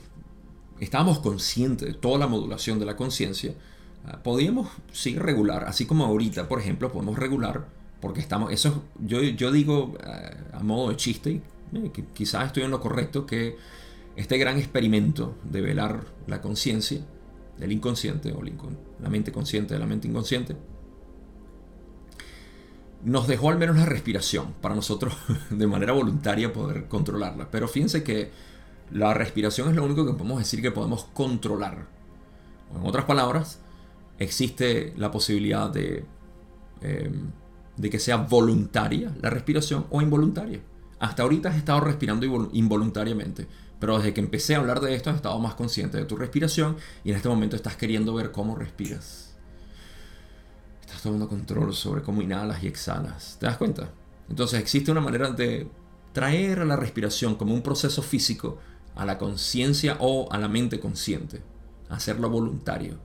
[0.79, 6.05] estábamos conscientes de toda la modulación de la conciencia, eh, podíamos sí regular, así como
[6.05, 7.65] ahorita, por ejemplo, podemos regular,
[7.99, 11.41] porque estamos, eso yo, yo digo eh, a modo de chiste,
[11.93, 13.57] que quizás estoy en lo correcto, que
[14.15, 17.01] este gran experimento de velar la conciencia
[17.57, 20.55] del inconsciente o la mente consciente de la mente inconsciente,
[23.03, 25.15] nos dejó al menos la respiración para nosotros
[25.49, 27.49] de manera voluntaria poder controlarla.
[27.49, 28.31] Pero fíjense que
[28.91, 31.87] la respiración es lo único que podemos decir que podemos controlar.
[32.75, 33.59] en otras palabras,
[34.17, 36.05] existe la posibilidad de,
[36.81, 37.31] em,
[37.75, 40.61] de que sea voluntaria la respiración o involuntaria.
[41.01, 43.47] Hasta ahorita has estado respirando involuntariamente,
[43.79, 46.77] pero desde que empecé a hablar de esto has estado más consciente de tu respiración
[47.03, 49.35] y en este momento estás queriendo ver cómo respiras.
[50.81, 53.37] Estás tomando control sobre cómo inhalas y exhalas.
[53.39, 53.89] ¿Te das cuenta?
[54.29, 55.67] Entonces existe una manera de
[56.13, 58.59] traer a la respiración como un proceso físico
[58.93, 61.41] a la conciencia o a la mente consciente.
[61.89, 62.99] Hacerlo voluntario.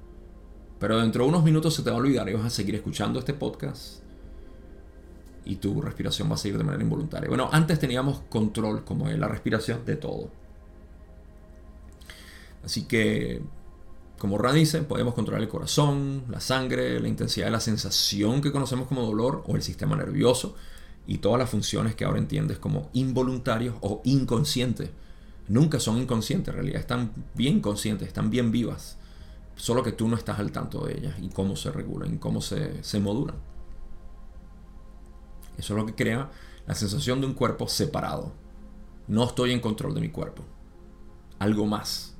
[0.78, 3.20] Pero dentro de unos minutos se te va a olvidar y vas a seguir escuchando
[3.20, 4.05] este podcast
[5.46, 7.28] y tu respiración va a seguir de manera involuntaria.
[7.28, 10.28] Bueno, antes teníamos control como en la respiración de todo.
[12.64, 13.42] Así que,
[14.18, 18.50] como Ra dice, podemos controlar el corazón, la sangre, la intensidad de la sensación que
[18.50, 20.56] conocemos como dolor o el sistema nervioso
[21.06, 24.90] y todas las funciones que ahora entiendes como involuntarios o inconscientes.
[25.48, 28.98] Nunca son inconscientes, en realidad están bien conscientes, están bien vivas.
[29.54, 32.42] Solo que tú no estás al tanto de ellas y cómo se regulan y cómo
[32.42, 33.36] se, se modulan.
[35.58, 36.30] Eso es lo que crea
[36.66, 38.32] la sensación de un cuerpo separado.
[39.08, 40.44] No estoy en control de mi cuerpo.
[41.38, 42.14] Algo más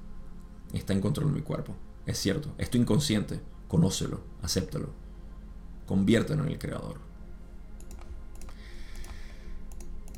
[0.72, 1.74] está en control de mi cuerpo.
[2.06, 3.40] Es cierto, esto inconsciente.
[3.68, 4.90] Conócelo, acéptalo.
[5.86, 7.00] Conviértelo en el creador.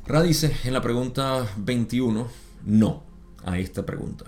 [0.05, 2.27] Ra dice en la pregunta 21
[2.65, 3.03] no
[3.45, 4.25] a esta pregunta.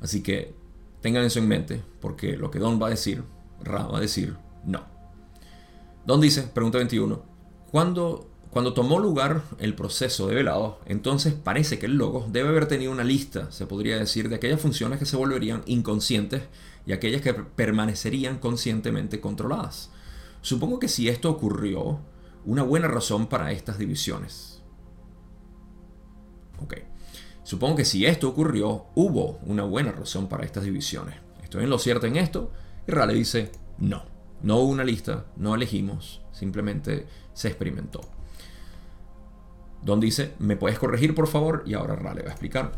[0.00, 0.54] Así que
[1.00, 3.24] tengan eso en mente, porque lo que Don va a decir,
[3.62, 4.84] Ra va a decir no.
[6.06, 7.22] Don dice, pregunta 21,
[7.70, 12.66] cuando, cuando tomó lugar el proceso de velado, entonces parece que el logo debe haber
[12.66, 16.42] tenido una lista, se podría decir, de aquellas funciones que se volverían inconscientes
[16.86, 19.90] y aquellas que permanecerían conscientemente controladas.
[20.42, 22.00] Supongo que si esto ocurrió,
[22.44, 24.62] una buena razón para estas divisiones.
[26.62, 26.74] Ok.
[27.44, 31.16] Supongo que si esto ocurrió, hubo una buena razón para estas divisiones.
[31.42, 32.52] ¿Estoy en lo cierto en esto?
[32.86, 34.04] Y Raleigh dice, no.
[34.42, 38.00] No hubo una lista, no elegimos, simplemente se experimentó.
[39.82, 41.62] Don dice, ¿me puedes corregir por favor?
[41.66, 42.72] Y ahora Raleigh va a explicar.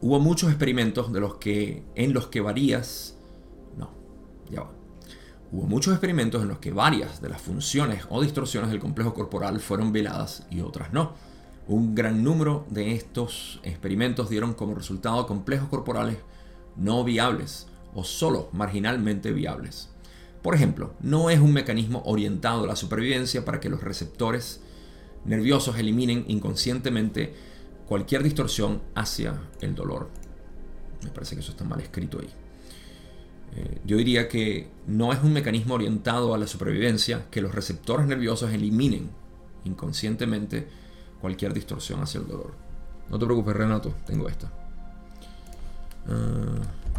[0.00, 3.16] Hubo muchos experimentos de los que, en los que varias...
[3.76, 3.90] No,
[4.50, 4.70] ya va.
[5.50, 9.60] Hubo muchos experimentos en los que varias de las funciones o distorsiones del complejo corporal
[9.60, 11.14] fueron veladas y otras no.
[11.66, 16.18] Un gran número de estos experimentos dieron como resultado complejos corporales
[16.76, 19.90] no viables o solo marginalmente viables.
[20.42, 24.60] Por ejemplo, no es un mecanismo orientado a la supervivencia para que los receptores
[25.24, 27.34] nerviosos eliminen inconscientemente
[27.86, 30.08] cualquier distorsión hacia el dolor.
[31.02, 32.28] Me parece que eso está mal escrito ahí.
[33.56, 38.06] Eh, yo diría que no es un mecanismo orientado a la supervivencia que los receptores
[38.06, 39.10] nerviosos eliminen
[39.64, 40.68] inconscientemente
[41.20, 42.52] cualquier distorsión hacia el dolor.
[43.10, 44.52] No te preocupes, Renato, tengo esta.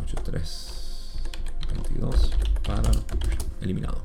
[0.04, 0.79] 83, ah,
[1.74, 2.32] 22,
[2.66, 2.92] para
[3.62, 4.04] eliminado.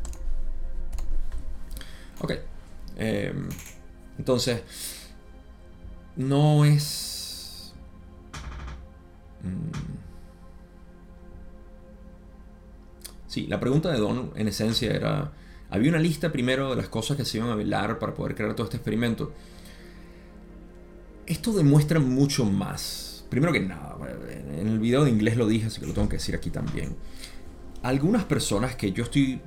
[2.20, 2.32] Ok.
[2.96, 3.48] Em,
[4.18, 4.62] entonces,
[6.16, 7.74] no es...
[9.42, 9.94] Mm,
[13.34, 15.32] Sí, la pregunta de Don en esencia era,
[15.68, 18.54] había una lista primero de las cosas que se iban a velar para poder crear
[18.54, 19.32] todo este experimento.
[21.26, 23.24] Esto demuestra mucho más.
[23.28, 23.96] Primero que nada,
[24.56, 26.94] en el video de inglés lo dije, así que lo tengo que decir aquí también.
[27.85, 29.43] Algunas personas que yo estoy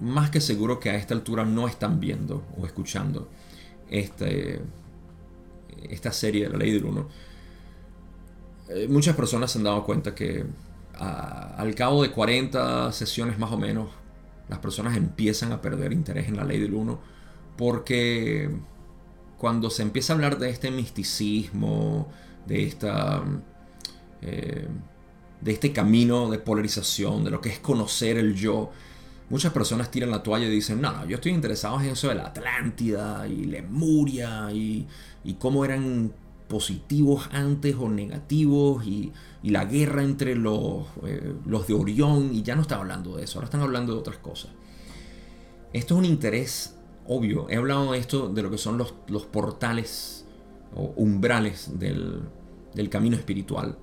[0.00, 3.28] más que seguro que a esta altura no están viendo o escuchando
[3.90, 4.62] este,
[5.90, 7.06] esta serie de la ley del uno.
[8.70, 10.46] Eh, muchas personas se han dado cuenta que
[10.98, 13.90] al cabo de 40 sesiones más o menos,
[14.48, 16.98] las personas empiezan a perder interés en la ley del uno
[17.58, 18.50] porque
[19.36, 22.10] cuando se empieza a hablar de este misticismo,
[22.46, 23.22] de esta...
[24.22, 24.66] Eh,
[25.40, 28.70] de este camino de polarización, de lo que es conocer el yo,
[29.30, 32.16] muchas personas tiran la toalla y dicen, no, no, yo estoy interesado en eso de
[32.16, 34.86] la Atlántida y Lemuria y,
[35.24, 36.12] y cómo eran
[36.50, 39.12] positivos antes o negativos y,
[39.42, 43.38] la guerra entre los, eh, los de Orión y ya no están hablando de eso,
[43.38, 44.50] ahora están hablando de otras cosas.
[45.72, 46.76] Esto es un interés
[47.06, 50.26] obvio, he hablado de esto, de lo que son los, los portales
[50.74, 52.20] o umbrales del,
[52.74, 53.78] del camino espiritual.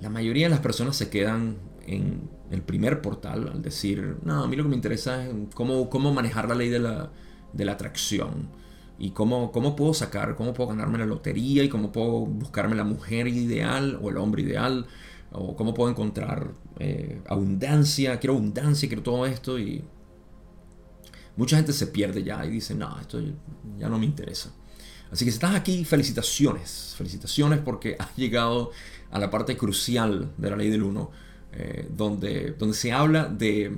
[0.00, 4.48] La mayoría de las personas se quedan en el primer portal al decir, no, a
[4.48, 7.10] mí lo que me interesa es cómo, cómo manejar la ley de la,
[7.52, 8.48] de la atracción
[8.98, 12.84] y cómo, cómo puedo sacar, cómo puedo ganarme la lotería y cómo puedo buscarme la
[12.84, 14.86] mujer ideal o el hombre ideal
[15.32, 19.84] o cómo puedo encontrar eh, abundancia, quiero abundancia, quiero todo esto y
[21.36, 23.20] mucha gente se pierde ya y dice, no, esto
[23.78, 24.52] ya no me interesa.
[25.10, 28.72] Así que si estás aquí, felicitaciones, felicitaciones porque has llegado
[29.10, 31.10] a la parte crucial de la ley del uno,
[31.52, 33.76] eh, donde, donde se habla de,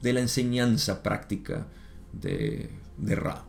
[0.00, 1.66] de la enseñanza práctica
[2.12, 3.44] de, de Ra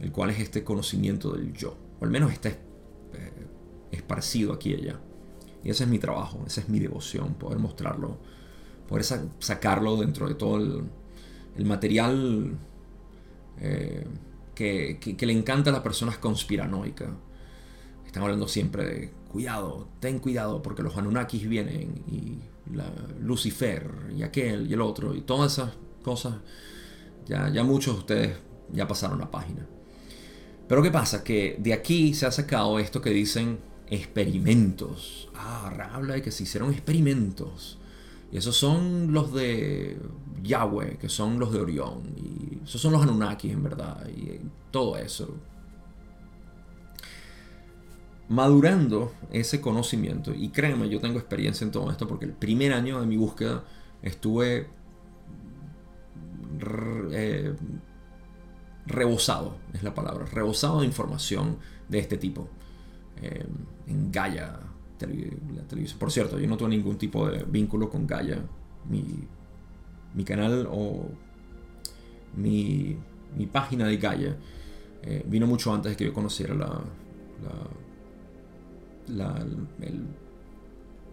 [0.00, 2.58] el cual es este conocimiento del yo, o al menos está eh,
[3.92, 5.00] esparcido aquí y allá.
[5.62, 8.18] Y ese es mi trabajo, esa es mi devoción, poder mostrarlo,
[8.88, 12.56] poder sacarlo dentro de todo el, material
[13.58, 14.06] eh,
[14.54, 17.10] que, le encanta a las personas conspiranoicas.
[18.06, 22.38] Están hablando siempre de cuidado, ten cuidado porque los Anunnakis vienen y
[23.20, 25.72] Lucifer y aquel y el otro y todas esas
[26.02, 26.34] cosas.
[27.26, 28.36] Ya, ya muchos de ustedes
[28.72, 29.66] ya pasaron la página.
[30.68, 31.24] Pero ¿qué pasa?
[31.24, 33.58] Que de aquí se ha sacado esto que dicen
[33.88, 35.28] experimentos.
[35.34, 37.78] Ah, habla de que se hicieron experimentos.
[38.32, 39.98] Y esos son los de
[40.42, 42.14] Yahweh, que son los de Orión.
[42.16, 44.06] Y esos son los Anunnakis, en verdad.
[44.08, 45.34] Y todo eso.
[48.30, 53.00] Madurando ese conocimiento, y créanme, yo tengo experiencia en todo esto, porque el primer año
[53.00, 53.64] de mi búsqueda
[54.02, 54.68] estuve
[57.12, 57.54] eh,
[58.86, 61.58] rebosado, es la palabra, rebosado de información
[61.88, 62.48] de este tipo.
[63.20, 63.44] Eh,
[63.88, 64.58] en Gaia.
[65.98, 68.38] Por cierto, yo no tengo ningún tipo de vínculo con Gaia.
[68.88, 71.08] Mi, canal o
[72.36, 72.96] mi,
[73.52, 74.36] página de Gaia
[75.02, 76.82] eh, vino mucho antes de que yo conociera la,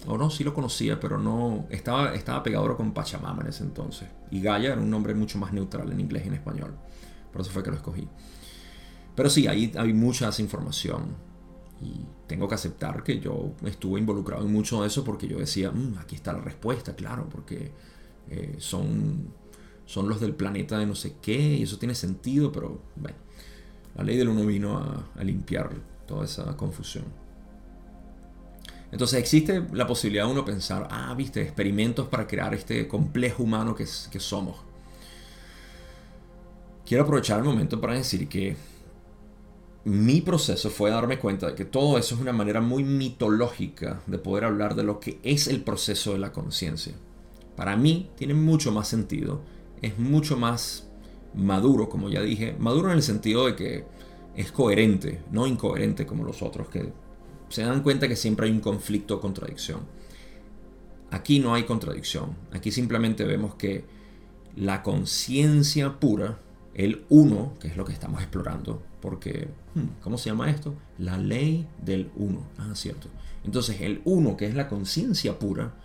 [0.05, 4.07] o no, sí lo conocía, pero no, estaba, estaba pegado con Pachamama en ese entonces.
[4.31, 6.75] Y Gaia era un nombre mucho más neutral en inglés y en español.
[7.31, 8.07] Por eso fue que lo escogí.
[9.15, 11.15] Pero sí, ahí hay mucha información.
[11.81, 15.71] Y tengo que aceptar que yo estuve involucrado en mucho de eso porque yo decía,
[15.71, 17.71] mm, aquí está la respuesta, claro, porque
[18.29, 19.27] eh, son,
[19.85, 23.17] son los del planeta de no sé qué y eso tiene sentido, pero bueno,
[23.95, 25.71] la ley del uno vino a, limpiar
[26.07, 27.05] toda esa confusión.
[28.91, 33.75] Entonces existe la posibilidad de uno pensar, ah, viste, experimentos para crear este complejo humano
[33.75, 34.57] que, que somos.
[36.85, 38.55] Quiero aprovechar el momento para decir que
[39.83, 44.17] mi proceso fue darme cuenta de que todo eso es una manera muy mitológica de
[44.17, 46.93] poder hablar de lo que es el proceso de la conciencia.
[47.55, 49.41] Para mí tiene mucho más sentido,
[49.81, 50.87] es mucho más
[51.33, 53.85] maduro, como ya dije, maduro en el sentido de que
[54.35, 56.91] es coherente, no incoherente como los otros, que
[57.49, 59.81] se dan cuenta que siempre hay un conflicto o contradicción.
[61.11, 63.85] Aquí no hay contradicción, aquí simplemente vemos que
[64.55, 66.39] la conciencia pura,
[66.73, 70.75] el uno, que es lo que estamos explorando, porque, hmm, ¿cómo se llama esto?
[70.97, 72.41] La ley del uno.
[72.57, 73.07] Ah, cierto.
[73.45, 75.75] Entonces el uno, que es la conciencia pura,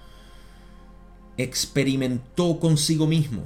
[1.36, 3.44] experimentó consigo mismo.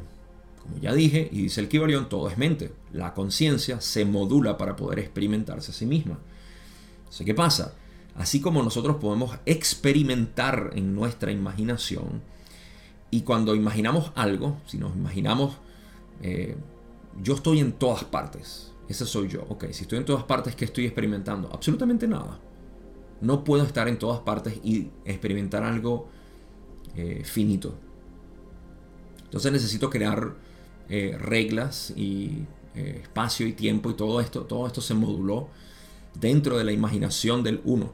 [0.62, 2.72] Como ya dije, y dice el Kibalión, todo es mente.
[2.92, 6.18] La conciencia se modula para poder experimentarse a sí misma.
[7.24, 7.74] ¿qué pasa?
[8.18, 12.22] Así como nosotros podemos experimentar en nuestra imaginación,
[13.10, 15.56] y cuando imaginamos algo, si nos imaginamos,
[16.22, 16.56] eh,
[17.22, 19.44] yo estoy en todas partes, ese soy yo.
[19.48, 21.50] Ok, si estoy en todas partes, ¿qué estoy experimentando?
[21.52, 22.40] Absolutamente nada.
[23.20, 26.08] No puedo estar en todas partes y experimentar algo
[26.94, 27.74] eh, finito.
[29.24, 30.34] Entonces necesito crear
[30.88, 32.44] eh, reglas y
[32.74, 34.42] espacio y tiempo y todo esto.
[34.42, 35.48] Todo esto se moduló
[36.20, 37.92] dentro de la imaginación del uno.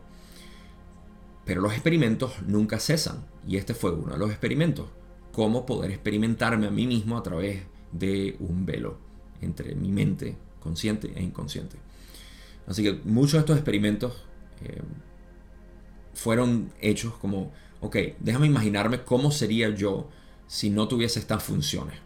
[1.45, 3.27] Pero los experimentos nunca cesan.
[3.47, 4.87] Y este fue uno de los experimentos.
[5.33, 8.99] Cómo poder experimentarme a mí mismo a través de un velo
[9.41, 11.79] entre mi mente consciente e inconsciente.
[12.67, 14.25] Así que muchos de estos experimentos
[14.65, 14.81] eh,
[16.15, 20.09] fueron hechos como, ok, déjame imaginarme cómo sería yo
[20.47, 21.99] si no tuviese estas funciones.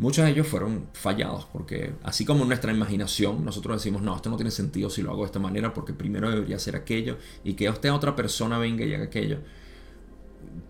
[0.00, 4.36] Muchos de ellos fueron fallados porque así como nuestra imaginación nosotros decimos, no, esto no
[4.36, 7.68] tiene sentido si lo hago de esta manera porque primero debería hacer aquello y que
[7.68, 9.40] usted otra persona venga y haga aquello.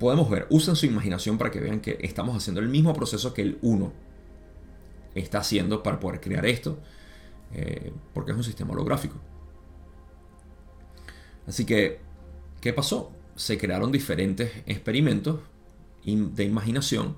[0.00, 3.42] Podemos ver, usen su imaginación para que vean que estamos haciendo el mismo proceso que
[3.42, 3.92] el uno
[5.14, 6.80] está haciendo para poder crear esto
[7.54, 9.14] eh, porque es un sistema holográfico.
[11.46, 12.00] Así que,
[12.60, 13.12] ¿qué pasó?
[13.36, 15.38] Se crearon diferentes experimentos
[16.04, 17.14] de imaginación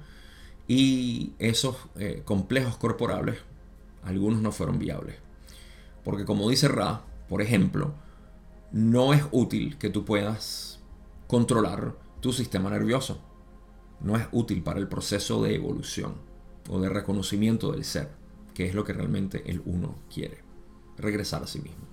[0.69, 3.39] y esos eh, complejos corporales,
[4.03, 5.17] algunos no fueron viables.
[6.05, 7.95] Porque como dice Ra, por ejemplo,
[8.73, 10.81] no es útil que tú puedas
[11.27, 13.21] controlar tu sistema nervioso.
[14.01, 16.15] No es útil para el proceso de evolución
[16.69, 18.23] o de reconocimiento del ser
[18.55, 20.39] que es lo que realmente el uno quiere,
[20.99, 21.87] regresar a sí mismo.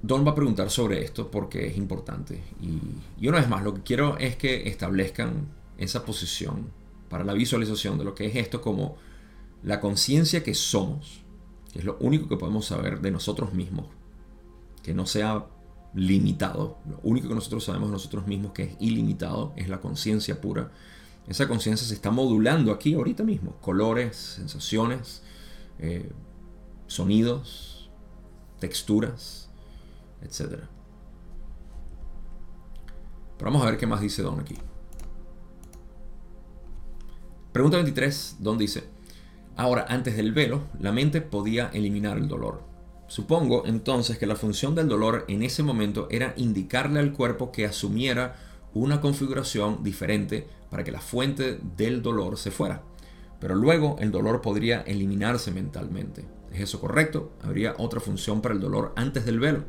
[0.00, 2.40] Don va a preguntar sobre esto porque es importante.
[2.60, 5.48] Y, una vez más, lo que quiero es que establezcan
[5.78, 6.70] esa posición
[7.08, 8.96] para la visualización de lo que es esto como
[9.62, 11.22] la conciencia que somos,
[11.72, 13.86] que es lo único que podemos saber de nosotros mismos,
[14.82, 15.46] que no sea
[15.94, 16.78] limitado.
[16.88, 20.70] Lo único que nosotros sabemos de nosotros mismos que es ilimitado es la conciencia pura
[21.28, 23.52] esa conciencia se está modulando aquí ahorita mismo.
[23.60, 25.22] Colores, sensaciones,
[25.78, 26.10] eh,
[26.86, 27.90] sonidos,
[28.58, 29.50] texturas,
[30.22, 30.62] etc.
[33.36, 34.56] Pero vamos a ver qué más dice Don aquí.
[37.58, 38.84] Pregunta 23, Don dice,
[39.56, 42.62] ahora antes del velo, la mente podía eliminar el dolor.
[43.08, 47.66] Supongo entonces que la función del dolor en ese momento era indicarle al cuerpo que
[47.66, 48.36] asumiera
[48.74, 52.82] una configuración diferente para que la fuente del dolor se fuera.
[53.40, 56.26] Pero luego el dolor podría eliminarse mentalmente.
[56.52, 57.32] ¿Es eso correcto?
[57.42, 59.64] ¿Habría otra función para el dolor antes del velo?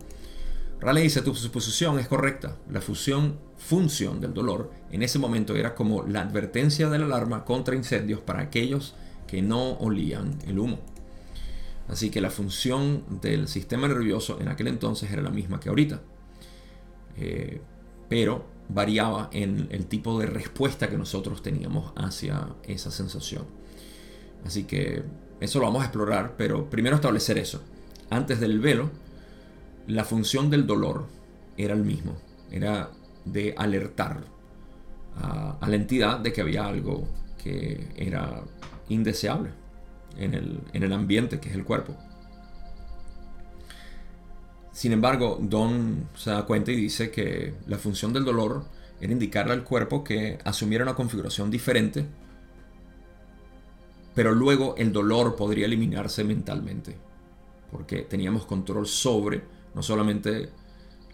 [0.82, 2.56] Raleigh dice, tu suposición es correcta.
[2.72, 7.44] La fusión, función del dolor en ese momento era como la advertencia de la alarma
[7.44, 8.96] contra incendios para aquellos
[9.28, 10.80] que no olían el humo.
[11.90, 16.02] Así que la función del sistema nervioso en aquel entonces era la misma que ahorita.
[17.18, 17.62] Eh,
[18.08, 23.46] pero variaba en el tipo de respuesta que nosotros teníamos hacia esa sensación.
[24.46, 25.04] Así que
[25.42, 27.62] eso lo vamos a explorar, pero primero establecer eso.
[28.10, 28.92] Antes del velo,
[29.90, 31.08] la función del dolor
[31.58, 32.16] era el mismo,
[32.52, 32.92] era
[33.26, 34.24] de alertar
[35.18, 37.08] a, la entidad de que había algo
[37.42, 38.44] que era
[38.88, 39.50] indeseable
[40.18, 41.96] en el, en el ambiente, que es el cuerpo.
[44.72, 48.66] Sin embargo, Don se da cuenta y dice que la función del dolor
[49.02, 52.06] era indicarle al cuerpo que asumiera una configuración diferente,
[54.14, 56.96] pero luego el dolor podría eliminarse mentalmente,
[57.72, 60.50] porque teníamos control sobre no solamente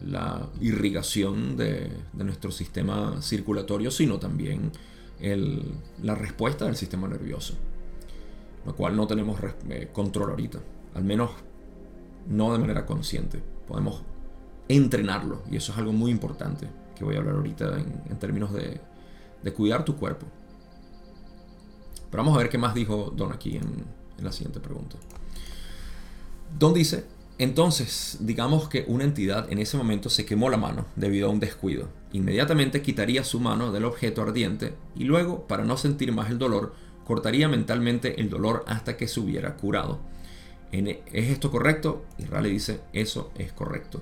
[0.01, 4.71] la irrigación de, nuestro sistema circulatorio, sino también
[6.01, 7.53] la respuesta del sistema nervioso,
[8.65, 9.39] lo cual no tenemos
[9.69, 10.59] eh, control ahorita,
[10.93, 11.31] al menos
[12.27, 13.41] no de manera consciente.
[13.67, 14.03] Podemos
[14.67, 18.81] entrenarlo y eso es algo muy importante que voy a hablar ahorita en, términos de,
[19.53, 20.25] cuidar tu cuerpo.
[22.09, 23.85] Pero vamos a ver qué más dijo Don aquí en,
[24.17, 24.97] en la siguiente pregunta.
[26.57, 27.05] Don dice,
[27.37, 31.41] entonces, digamos que una entidad en ese momento se quemó la mano debido a un
[31.41, 31.89] descuido.
[32.13, 36.73] Inmediatamente quitaría su mano del objeto ardiente y luego, para no sentir más el dolor,
[37.05, 39.99] cortaría mentalmente el dolor hasta que se hubiera curado.
[40.71, 42.05] ¿Es esto correcto?
[42.17, 44.01] Y Raleigh dice, eso es correcto.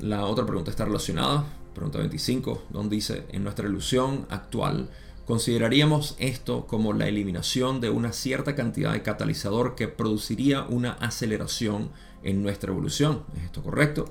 [0.00, 1.44] La otra pregunta está relacionada.
[1.74, 4.90] Pregunta 25, donde dice, en nuestra ilusión actual,
[5.30, 11.92] Consideraríamos esto como la eliminación de una cierta cantidad de catalizador que produciría una aceleración
[12.24, 13.22] en nuestra evolución.
[13.36, 14.06] ¿Es esto correcto?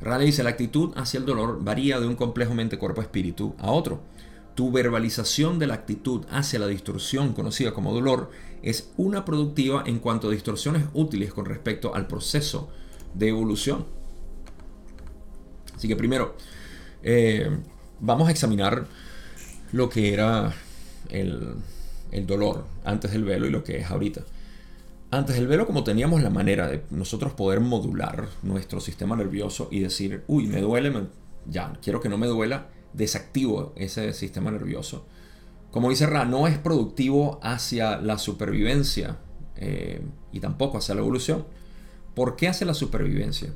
[0.00, 4.02] Raleigh dice, la actitud hacia el dolor varía de un complejo mente cuerpo-espíritu a otro.
[4.56, 10.00] Tu verbalización de la actitud hacia la distorsión conocida como dolor es una productiva en
[10.00, 12.68] cuanto a distorsiones útiles con respecto al proceso
[13.14, 13.86] de evolución.
[15.76, 16.34] Así que primero,
[17.04, 17.48] eh,
[18.00, 18.88] vamos a examinar
[19.72, 20.52] lo que era
[21.10, 21.56] el,
[22.26, 24.22] dolor antes del velo y lo que es ahorita.
[25.10, 29.80] Antes del velo, como teníamos la manera de nosotros poder modular nuestro sistema nervioso y
[29.80, 30.92] decir, uy, me duele,
[31.46, 35.06] ya, quiero que no me duela, desactivo ese sistema nervioso.
[35.70, 39.18] Como dice Ra, no es productivo hacia la supervivencia
[39.56, 40.02] eh,
[40.32, 41.44] y tampoco hacia la evolución.
[42.14, 43.52] ¿Por qué hacia la supervivencia?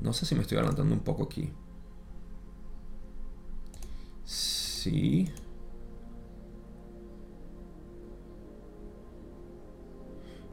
[0.00, 1.50] No sé si me estoy adelantando un poco aquí.
[4.84, 5.26] Sí.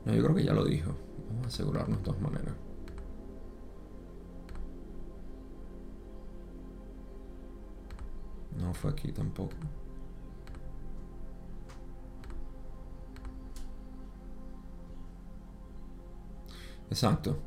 [0.06, 0.94] No, yo creo que ya lo dijo.
[1.28, 2.54] Vamos a asegurarnos de todas maneras.
[8.58, 9.52] No fue aquí tampoco.
[16.90, 17.38] Exacto.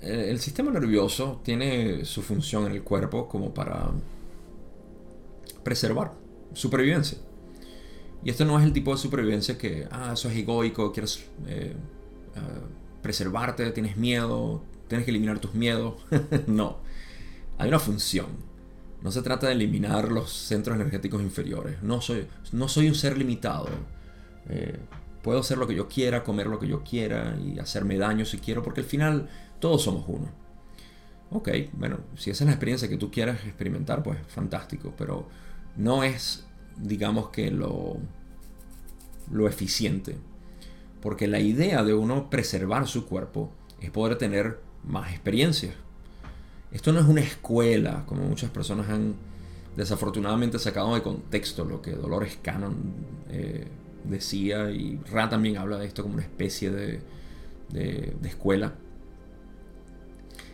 [0.00, 3.92] El sistema nervioso tiene su función en el cuerpo como para
[5.66, 6.12] preservar,
[6.54, 7.18] supervivencia.
[8.22, 11.74] Y esto no es el tipo de supervivencia que, ah, eso es egoico, quieres eh,
[12.36, 12.60] ah,
[13.02, 15.94] preservarte, tienes miedo, tienes que eliminar tus miedos.
[16.46, 16.78] no,
[17.58, 18.26] hay una función.
[19.02, 21.82] No se trata de eliminar los centros energéticos inferiores.
[21.82, 23.68] No soy, no soy un ser limitado.
[24.48, 24.78] Eh,
[25.20, 28.38] puedo hacer lo que yo quiera, comer lo que yo quiera y hacerme daño si
[28.38, 30.30] quiero, porque al final todos somos uno.
[31.32, 35.28] Ok, bueno, si esa es la experiencia que tú quieras experimentar, pues fantástico, pero
[35.76, 36.44] no es,
[36.76, 37.98] digamos que lo,
[39.30, 40.16] lo eficiente.
[41.00, 43.50] Porque la idea de uno preservar su cuerpo
[43.80, 45.74] es poder tener más experiencias.
[46.72, 49.14] Esto no es una escuela, como muchas personas han
[49.76, 52.94] desafortunadamente sacado de contexto lo que Dolores Cannon
[53.28, 53.68] eh,
[54.04, 57.00] decía, y Ra también habla de esto como una especie de,
[57.70, 58.74] de, de escuela.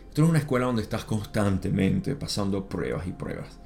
[0.09, 3.59] Esto no es una escuela donde estás constantemente pasando pruebas y pruebas.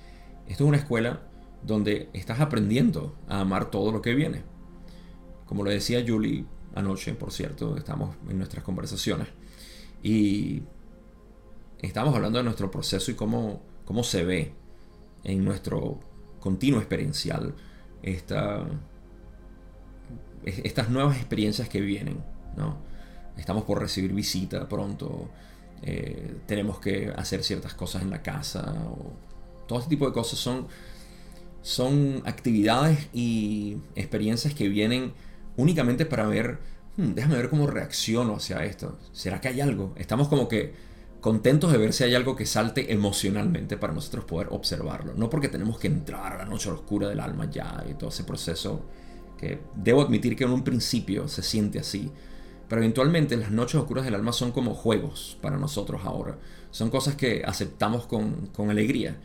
[0.48, 1.22] Esto es una escuela
[1.64, 4.44] donde estás aprendiendo a amar todo lo que viene.
[5.46, 6.46] Como lo decía Julie
[6.76, 9.28] anoche, por cierto, estamos en nuestras conversaciones
[10.04, 10.62] y
[11.82, 14.54] estamos hablando de nuestro proceso y cómo, cómo se ve
[15.24, 16.00] en nuestro
[16.40, 17.56] continuo experiencial
[18.04, 18.66] esta,
[20.46, 22.24] estas nuevas experiencias que vienen.
[22.56, 22.78] ¿no?
[23.38, 25.30] Estamos por recibir visita pronto,
[25.82, 28.76] eh, tenemos que hacer ciertas cosas en la casa,
[29.68, 30.68] todo este tipo de cosas son
[31.68, 35.12] son actividades y experiencias que vienen
[35.58, 36.60] únicamente para ver,
[36.96, 38.98] hmm, déjame ver cómo reacciono hacia esto.
[39.12, 39.94] ¿Será que hay algo?
[39.98, 40.74] Estamos como que
[41.20, 45.14] contentos de ver si hay algo que salte emocionalmente para nosotros poder observarlo.
[45.16, 48.24] No porque tenemos que entrar a la noche oscura del alma ya y todo ese
[48.24, 48.86] proceso
[49.38, 52.10] que debo admitir que en un principio se siente así.
[52.70, 56.38] Pero eventualmente las noches oscuras del alma son como juegos para nosotros ahora.
[56.72, 59.18] Son cosas que aceptamos con, con alegría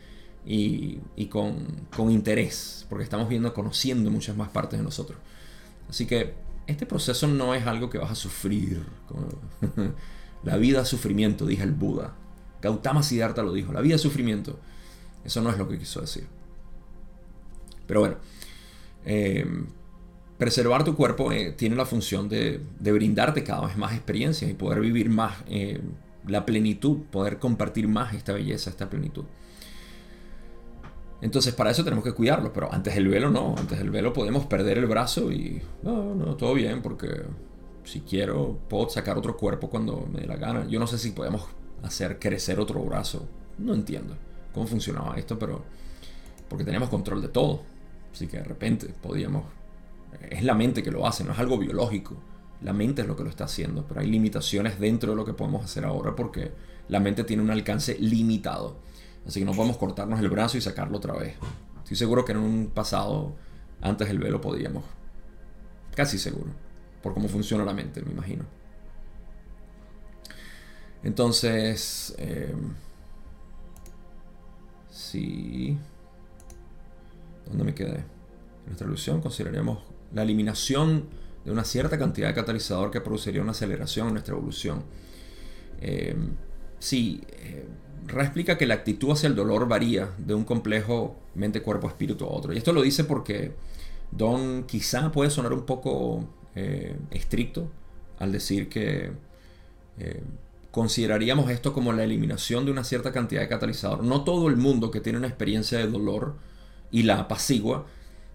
[0.45, 5.17] y, con, interés, porque estamos viendo, conociendo muchas más partes de nosotros.
[5.89, 6.33] Así que
[6.67, 8.83] este proceso no es algo que vas a sufrir.
[10.43, 12.15] la vida es sufrimiento, dije el Buda.
[12.61, 14.59] Gautama Siddhartha lo dijo, la vida es sufrimiento.
[15.23, 16.27] Eso no es lo que quiso decir.
[17.87, 18.17] Pero bueno,
[19.05, 19.45] eh,
[20.37, 24.79] preservar tu cuerpo eh, tiene la función de, brindarte cada vez más experiencias y poder
[24.81, 25.81] vivir más, eh,
[26.27, 29.25] la plenitud, poder compartir más esta belleza, esta plenitud.
[31.23, 34.45] Entonces para eso tenemos que cuidarlo, pero antes del velo no, antes del velo podemos
[34.45, 37.21] perder el brazo y no, no, todo bien porque
[37.85, 40.67] si quiero puedo sacar otro cuerpo cuando me dé la gana.
[40.67, 41.47] Yo no sé si podemos
[41.81, 43.25] hacer crecer otro brazo,
[43.57, 44.17] no entiendo
[44.53, 45.63] cómo funcionaba esto, pero
[46.49, 47.61] porque tenemos control de todo,
[48.11, 49.45] así que de repente podíamos,
[50.29, 52.17] es la mente que lo hace, no es algo biológico,
[52.61, 55.33] la mente es lo que lo está haciendo, pero hay limitaciones dentro de lo que
[55.33, 56.51] podemos hacer ahora porque
[56.89, 58.75] la mente tiene un alcance limitado.
[59.27, 61.35] Así que no podemos cortarnos el brazo y sacarlo otra vez.
[61.83, 63.35] Estoy seguro que en un pasado,
[63.81, 64.83] antes del velo, podíamos.
[65.95, 66.51] Casi seguro.
[67.01, 68.45] Por cómo funciona la mente, me imagino.
[71.03, 72.53] Entonces, eh,
[74.89, 75.77] sí.
[77.45, 77.97] ¿Dónde me quedé?
[77.97, 79.79] En nuestra ilusión consideraríamos
[80.13, 81.09] la eliminación
[81.43, 84.83] de una cierta cantidad de catalizador que produciría una aceleración en nuestra evolución.
[85.81, 86.15] Eh,
[86.79, 87.67] sí, eh,
[88.07, 92.29] explica que la actitud hacia el dolor varía de un complejo mente, cuerpo, espíritu a
[92.29, 92.53] otro.
[92.53, 93.53] Y esto lo dice porque
[94.11, 96.25] Don quizá puede sonar un poco
[96.55, 97.69] eh, estricto
[98.19, 99.11] al decir que
[99.97, 100.23] eh,
[100.71, 104.03] consideraríamos esto como la eliminación de una cierta cantidad de catalizador.
[104.03, 106.35] No todo el mundo que tiene una experiencia de dolor
[106.91, 107.85] y la apacigua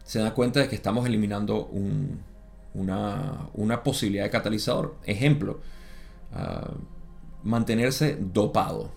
[0.04, 1.70] se da cuenta de que estamos eliminando
[2.74, 4.96] una, una, posibilidad de catalizador.
[5.04, 5.60] Ejemplo,
[6.32, 6.70] ah,
[7.42, 8.90] mantenerse dopado.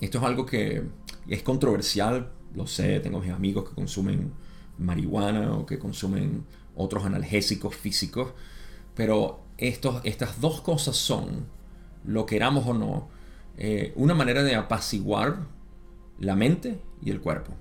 [0.00, 0.84] Esto es algo que
[1.26, 4.32] es controversial, lo sé, tengo mis amigos que consumen
[4.78, 6.44] marihuana o que consumen
[6.74, 8.32] otros analgésicos físicos,
[8.94, 11.46] pero estos, estas dos cosas son,
[12.04, 13.08] lo queramos o no,
[13.56, 15.46] eh, una manera de apaciguar
[16.18, 17.52] la mente y el cuerpo.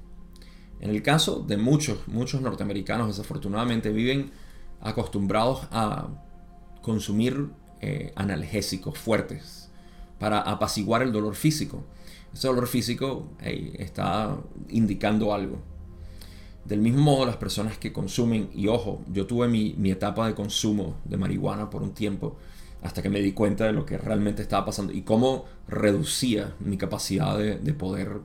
[0.81, 4.31] En el caso de muchos, muchos norteamericanos desafortunadamente viven
[4.81, 6.09] acostumbrados a
[6.81, 7.47] consumir
[7.79, 9.69] eh, analgésicos fuertes
[10.19, 11.85] para apaciguar el dolor físico
[12.35, 15.57] ese dolor físico está indicando algo.
[16.65, 20.97] Del mismo modo, las personas que consumen, y ojo, yo tuve mi, etapa de consumo
[21.05, 22.35] de marihuana por un tiempo,
[22.81, 26.75] hasta que me di cuenta de lo que realmente estaba pasando y cómo reducía mi
[26.77, 28.19] capacidad de, poder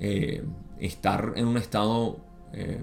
[0.00, 0.42] eh,
[0.80, 2.20] estar en un estado
[2.54, 2.82] eh,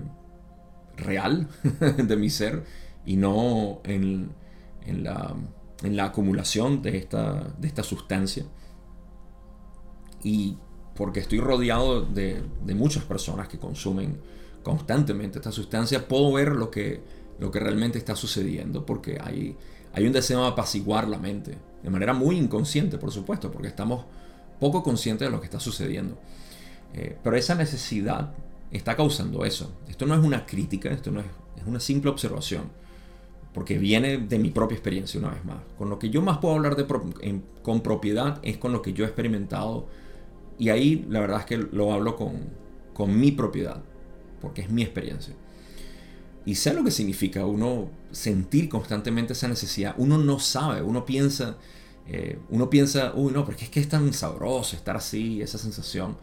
[0.95, 1.47] real
[1.97, 2.65] de mi ser
[3.03, 4.29] y no en,
[4.85, 5.35] la,
[6.03, 8.45] acumulación de esta sustancia
[10.25, 10.57] y
[10.95, 14.17] porque estoy rodeado de, muchas personas que consumen
[14.63, 16.99] constantemente esta sustancia, puedo ver lo que,
[17.39, 19.55] lo que realmente está sucediendo, porque hay,
[19.93, 24.05] hay un deseo de apaciguar la mente, de manera muy inconsciente, por supuesto, porque estamos
[24.59, 26.17] poco conscientes de lo que está sucediendo.
[26.95, 28.33] Eh, pero esa necesidad
[28.71, 29.71] está causando eso.
[29.87, 32.63] Esto no es una crítica, esto no es, es una simple observación,
[33.53, 35.57] porque viene de mi propia experiencia una vez más.
[35.77, 36.87] Con lo que yo más puedo hablar de
[37.61, 39.85] con propiedad es con lo que yo he experimentado
[40.57, 42.33] y ahí la verdad es que lo hablo con,
[42.93, 43.81] con mi propiedad,
[44.41, 45.33] porque es mi experiencia.
[46.45, 49.95] Y sé lo que significa uno sentir constantemente esa necesidad.
[49.97, 51.57] Uno no sabe, uno piensa,
[52.07, 56.17] eh, uno piensa, uy, no, porque es que es tan sabroso estar así, esa sensación.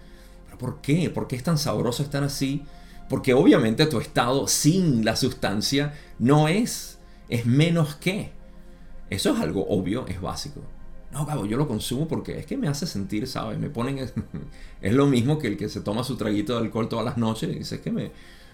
[0.47, 1.11] ¿Pero por qué?
[1.11, 2.63] ¿Por qué es tan sabroso estar así?
[3.09, 8.31] Porque obviamente tu estado sin la sustancia no es, es menos que.
[9.11, 10.63] Eso es algo obvio, es básico.
[11.13, 13.59] No, cabo, yo lo consumo porque es que me hace sentir, ¿sabes?
[13.59, 13.99] Me ponen.
[14.81, 17.49] Es, lo mismo que el que se toma su traguito de alcohol todas las noches
[17.51, 18.11] y dice, es que me,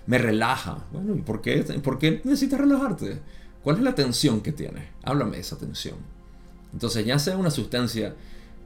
[0.07, 0.85] me relaja.
[0.93, 3.21] Bueno, ¿y por qué, por qué necesitas relajarte?
[3.63, 4.85] ¿Cuál es la tensión que tienes?
[5.05, 5.97] Háblame de esa tensión.
[6.73, 8.15] Entonces, ya sea una sustancia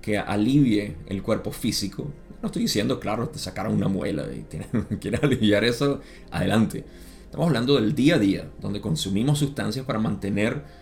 [0.01, 2.09] que alivie el cuerpo físico,
[2.43, 4.43] no estoy diciendo, claro, te sacaron una muela y
[4.97, 6.01] quieres aliviar eso,
[6.33, 6.85] adelante.
[7.25, 10.63] Estamos hablando del día a día, donde consumimos sustancias para mantener.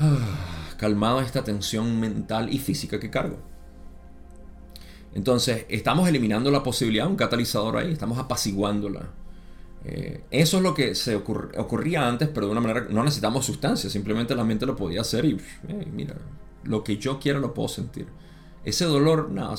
[0.00, 3.36] Ah, calmado esta tensión mental y física que cargo.
[5.14, 9.10] Entonces, estamos eliminando la posibilidad un catalizador ahí, estamos apaciguándola.
[9.84, 13.90] Eh, eso es lo que se ocurría antes, pero de una manera no necesitamos sustancia,
[13.90, 15.38] simplemente la mente lo podía hacer y
[15.92, 16.14] mira,
[16.64, 18.06] lo que yo quiero lo puedo sentir.
[18.64, 19.54] Ese dolor, no,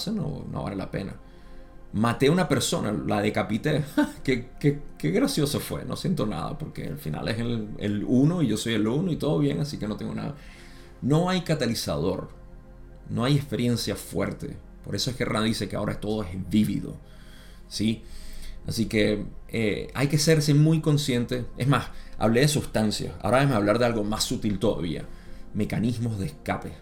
[0.52, 1.16] no, vale la pena.
[1.92, 3.84] Maté a una persona, la decapité.
[4.24, 8.48] qué, qué, gracioso fue, no siento nada, porque al final es el, el uno y
[8.48, 10.36] yo soy el uno y todo bien, así que no tengo nada.
[11.02, 12.30] No hay catalizador,
[13.10, 14.58] no hay experiencia fuerte.
[14.84, 16.96] Por eso es que Rand dice que ahora todo es vívido.
[17.70, 18.02] ¿sí?
[18.68, 21.46] Así que eh, hay que serse muy consciente.
[21.58, 21.88] Es más,
[22.18, 23.14] hablé de sustancias.
[23.22, 25.06] Ahora déjame hablar de algo más sutil todavía.
[25.54, 26.74] Mecanismos de escape.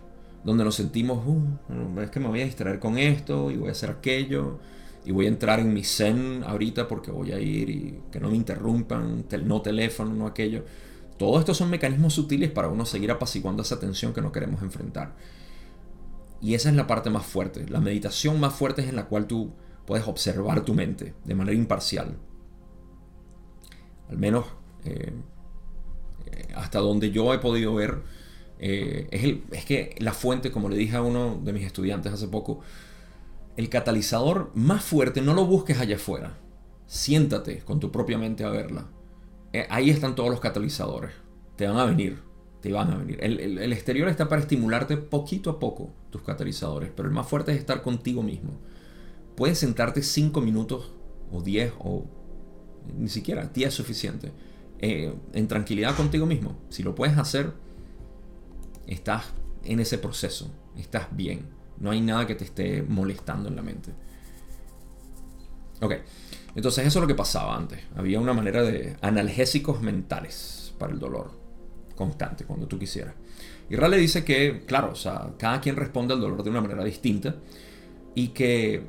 [0.43, 3.73] Donde nos sentimos, uh, es que me voy a distraer con esto y voy a
[3.73, 4.59] hacer aquello.
[5.05, 8.29] Y voy a entrar en mi zen ahorita porque voy a ir y que no
[8.29, 10.65] me interrumpan, no teléfono, no aquello.
[11.17, 15.15] Todos estos son mecanismos sutiles para uno seguir apaciguando esa tensión que no queremos enfrentar.
[16.41, 17.67] Y esa es la parte más fuerte.
[17.67, 19.53] La meditación más fuerte es en la cual tú
[19.85, 22.17] puedes observar tu mente de manera imparcial.
[24.09, 24.45] Al menos
[24.85, 25.13] eh,
[26.55, 28.03] hasta donde yo he podido ver,
[28.59, 32.27] eh, es, es que la fuente, como le dije a uno de mis estudiantes hace
[32.27, 32.59] poco,
[33.55, 36.37] el catalizador más fuerte no lo busques allá afuera.
[36.85, 38.87] Siéntate con tu propia mente a verla.
[39.69, 41.11] Ahí están todos los catalizadores.
[41.55, 42.27] Te van a venir
[42.61, 43.19] te van a venir.
[43.21, 47.59] El, exterior está para estimularte poquito a poco tus catalizadores, pero el más fuerte es
[47.59, 48.51] estar contigo mismo.
[49.35, 50.91] Puedes sentarte 5 minutos
[51.31, 52.05] o 10 o
[52.97, 54.31] ni siquiera 10 es suficiente
[54.79, 56.57] eh, en tranquilidad contigo mismo.
[56.69, 57.53] Si lo puedes hacer,
[58.87, 59.25] estás
[59.63, 61.45] en ese proceso, estás bien.
[61.79, 63.91] No hay nada que te esté molestando en la mente.
[65.81, 65.93] Ok,
[66.55, 67.79] entonces eso es lo que pasaba antes.
[67.95, 71.31] Había una manera de analgésicos mentales para el dolor
[71.95, 73.13] constante, cuando tú quisieras.
[73.69, 76.83] Y Rale dice que, claro, o sea, cada quien responde al dolor de una manera
[76.83, 77.35] distinta
[78.15, 78.83] y que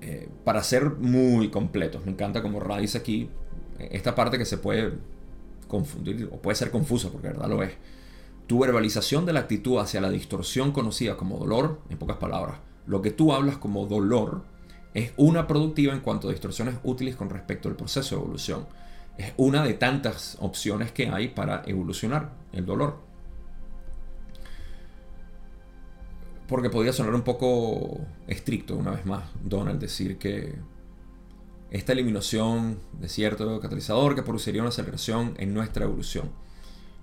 [0.00, 3.30] eh, para ser muy completos, me encanta como Ra dice aquí,
[3.78, 4.92] esta parte que se puede
[5.68, 7.72] confundir o puede ser confusa, porque verdad lo es.
[8.46, 13.00] Tu verbalización de la actitud hacia la distorsión conocida como dolor, en pocas palabras, lo
[13.00, 14.42] que tú hablas como dolor
[14.94, 18.66] es una productiva en cuanto a distorsiones útiles con respecto al proceso de evolución
[19.16, 22.98] es una de tantas opciones que hay para evolucionar el dolor.
[26.48, 30.56] Porque podría sonar un poco estricto, una vez más, Donald, decir que
[31.70, 36.30] esta eliminación de cierto catalizador que produciría una aceleración en nuestra evolución.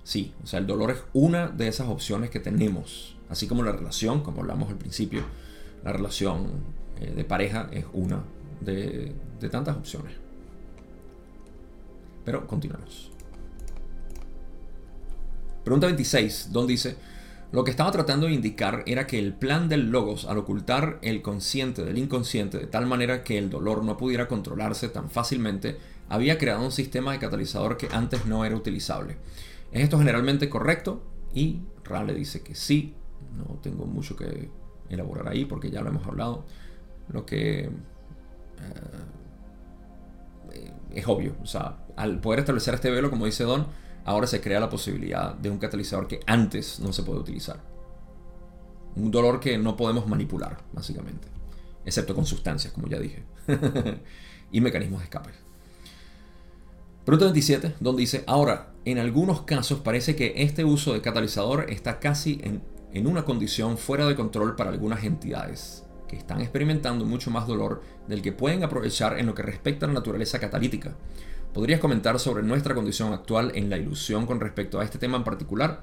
[0.04, 3.72] Sí, o sea, el dolor es una de esas opciones que tenemos, así como la
[3.72, 5.24] relación, como hablamos al principio,
[5.84, 8.24] la relación eh, de pareja es una
[8.62, 9.14] de
[9.50, 10.14] tantas opciones.
[12.24, 13.12] Pero continuamos.
[15.64, 16.96] Pregunta 26, Don dice,
[17.52, 21.22] lo que estaba tratando de indicar era que el plan del logos al ocultar el
[21.22, 25.78] consciente del inconsciente de tal manera que el dolor no pudiera controlarse tan fácilmente,
[26.10, 29.18] había creado un sistema de catalizador que antes no era utilizable.
[29.72, 31.04] ¿Es esto generalmente correcto?
[31.34, 32.96] Y Rale dice que sí,
[33.38, 34.50] no tengo mucho que
[34.90, 36.46] elaborar ahí porque ya lo hemos hablado.
[37.12, 37.62] Lo que...
[37.62, 37.72] Eh,
[40.94, 41.36] es obvio.
[41.42, 43.68] O sea, al poder establecer este velo, como dice Don,
[44.06, 47.60] ahora se crea la posibilidad de un catalizador que antes no se puede utilizar.
[48.96, 51.28] Un dolor que no podemos manipular, básicamente.
[51.86, 53.24] Excepto con sustancias, como ya dije.
[54.52, 55.32] y mecanismos de escape.
[57.06, 62.00] Pregunta 27, Don dice, ahora, en algunos casos parece que este uso de catalizador está
[62.00, 62.62] casi en,
[62.94, 67.82] en una condición fuera de control para algunas entidades que están experimentando mucho más dolor
[68.06, 70.94] del que pueden aprovechar en lo que respecta a la naturaleza catalítica.
[71.54, 75.24] ¿Podrías comentar sobre nuestra condición actual en la ilusión con respecto a este tema en
[75.24, 75.80] particular?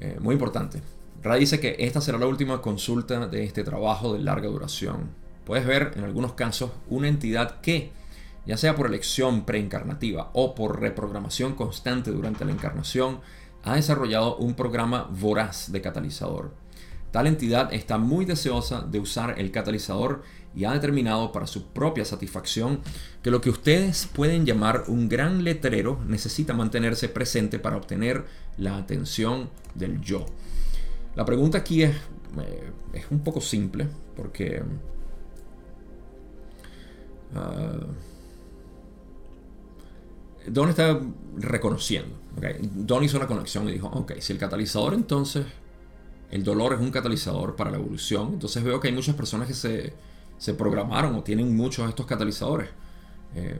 [0.00, 0.82] Eh, muy importante.
[1.22, 5.10] Ra dice que esta será la última consulta de este trabajo de larga duración.
[5.44, 7.92] Puedes ver en algunos casos una entidad que,
[8.46, 13.20] ya sea por elección preencarnativa o por reprogramación constante durante la encarnación,
[13.62, 16.50] ha desarrollado un programa voraz de catalizador
[17.10, 20.22] Tal entidad está muy deseosa de usar el catalizador
[20.54, 22.80] y ha determinado para su propia satisfacción
[23.22, 28.24] que lo que ustedes pueden llamar un gran letrero necesita mantenerse presente para obtener
[28.56, 30.26] la atención del yo.
[31.14, 31.96] La pregunta aquí es,
[32.40, 34.62] eh, es un poco simple porque...
[37.34, 38.08] Uh,
[40.50, 40.98] Don está
[41.36, 42.16] reconociendo.
[42.60, 45.44] Don hizo una conexión y dijo, ok, si el catalizador entonces
[46.30, 48.30] el dolor es un catalizador para la evolución.
[48.34, 52.68] Entonces veo que hay muchas personas que se, programaron o tienen muchos de estos catalizadores.
[53.34, 53.58] Eh,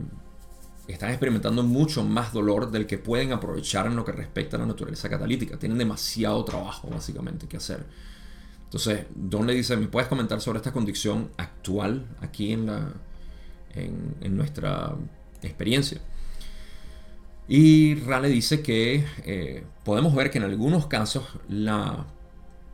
[0.86, 4.66] están experimentando mucho más dolor del que pueden aprovechar en lo que respecta a la
[4.66, 5.58] naturaleza catalítica.
[5.58, 7.84] Tienen demasiado trabajo, básicamente, que hacer.
[8.64, 12.92] Entonces, Don le dice, ¿me puedes comentar sobre esta condición actual aquí en, la,
[13.74, 14.94] en, nuestra
[15.42, 16.00] experiencia?
[17.48, 22.06] Y Ra le dice que eh, podemos ver que en algunos casos la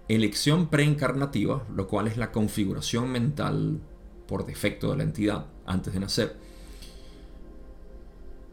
[0.08, 3.80] elección preencarnativa, lo cual es la configuración mental
[4.26, 6.36] por defecto de la entidad antes de nacer,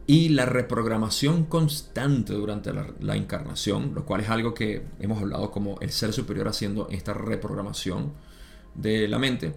[0.06, 5.78] y la reprogramación constante durante la, encarnación, lo cual es algo que hemos hablado como
[5.80, 8.12] el ser superior haciendo esta reprogramación
[8.74, 9.54] de la mente,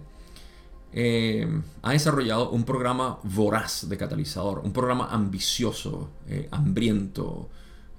[0.92, 1.46] eh,
[1.82, 7.50] ha desarrollado un programa voraz de catalizador, un programa ambicioso, eh, hambriento,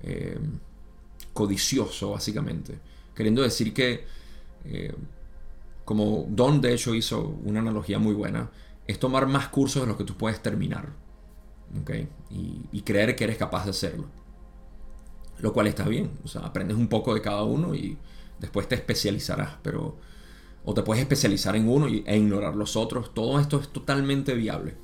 [0.01, 0.39] eh,
[1.33, 2.79] codicioso básicamente
[3.17, 4.05] Queriendo decir que,
[4.65, 4.93] eh,
[5.85, 8.51] como Don de hecho hizo una analogía muy buena,
[8.85, 10.93] es tomar más cursos de los que tú puedes terminar.
[12.29, 14.05] Y, creer que eres capaz de hacerlo.
[15.39, 16.11] Lo cual está bien.
[16.23, 17.97] O sea, aprendes un poco de cada uno y
[18.37, 19.55] después te especializarás.
[19.63, 19.97] Pero
[20.63, 23.15] o te puedes especializar en uno e ignorar los otros.
[23.15, 24.77] Todo esto es totalmente viable.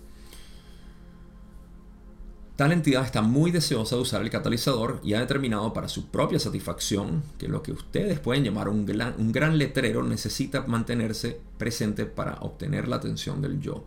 [2.55, 6.37] Tal entidad está muy deseosa de usar el catalizador y ha determinado para su propia
[6.37, 12.05] satisfacción que lo que ustedes pueden llamar un gran, un gran letrero necesita mantenerse presente
[12.05, 13.85] para obtener la atención del yo.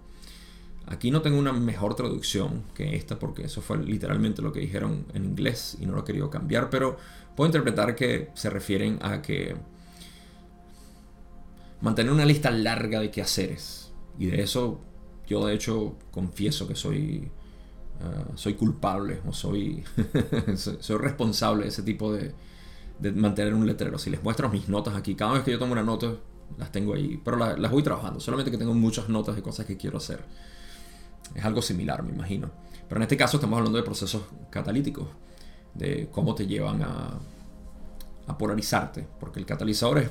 [0.89, 5.07] Aquí no tengo una mejor traducción que esta porque eso fue literalmente lo que dijeron
[5.15, 6.97] en inglés y no lo he querido cambiar, pero
[7.37, 9.55] puedo interpretar que se refieren a que
[11.81, 13.93] mantener una lista larga de quehaceres.
[14.19, 14.81] Y de eso
[15.29, 17.31] yo de hecho confieso que soy
[18.03, 19.85] Ah, soy culpable o soy,
[20.57, 22.33] soy responsable de ese tipo de,
[22.99, 23.99] de, mantener un letrero.
[23.99, 26.15] Si les muestro mis notas aquí, cada vez que yo tomo una nota,
[26.59, 29.77] las tengo ahí, pero las voy trabajando, solamente que tengo muchas notas de cosas que
[29.77, 30.25] quiero hacer.
[31.35, 32.51] Es algo similar, me imagino.
[32.89, 35.09] Pero en este caso estamos hablando de procesos catalíticos,
[35.75, 37.19] de cómo te llevan a,
[38.27, 40.11] a polarizarte, porque el catalizador es,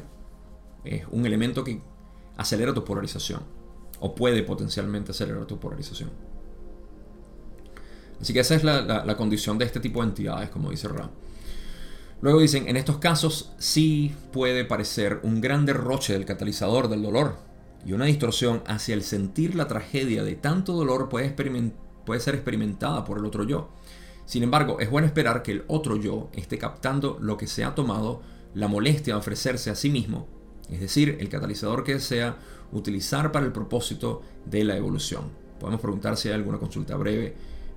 [0.83, 1.81] es un elemento que
[2.37, 3.41] acelera tu polarización,
[3.99, 6.09] o puede potencialmente acelerar tu polarización.
[8.21, 11.09] Así que esa es la, condición de este tipo de entidades, como dice Ra.
[12.21, 17.37] Luego dicen, en estos casos sí puede parecer un gran derroche del catalizador del dolor
[17.85, 21.35] y una distorsión hacia el sentir la tragedia de tanto dolor puede,
[22.05, 23.69] puede ser experimentada por el otro yo.
[24.25, 27.75] Sin embargo, es bueno esperar que el otro yo esté captando lo que se ha
[27.75, 28.21] tomado
[28.55, 30.27] la molestia de ofrecerse a sí mismo,
[30.69, 32.37] es decir, el catalizador que desea
[32.71, 35.29] utilizar para el propósito de la evolución.
[35.59, 37.35] Podemos preguntar si hay alguna consulta breve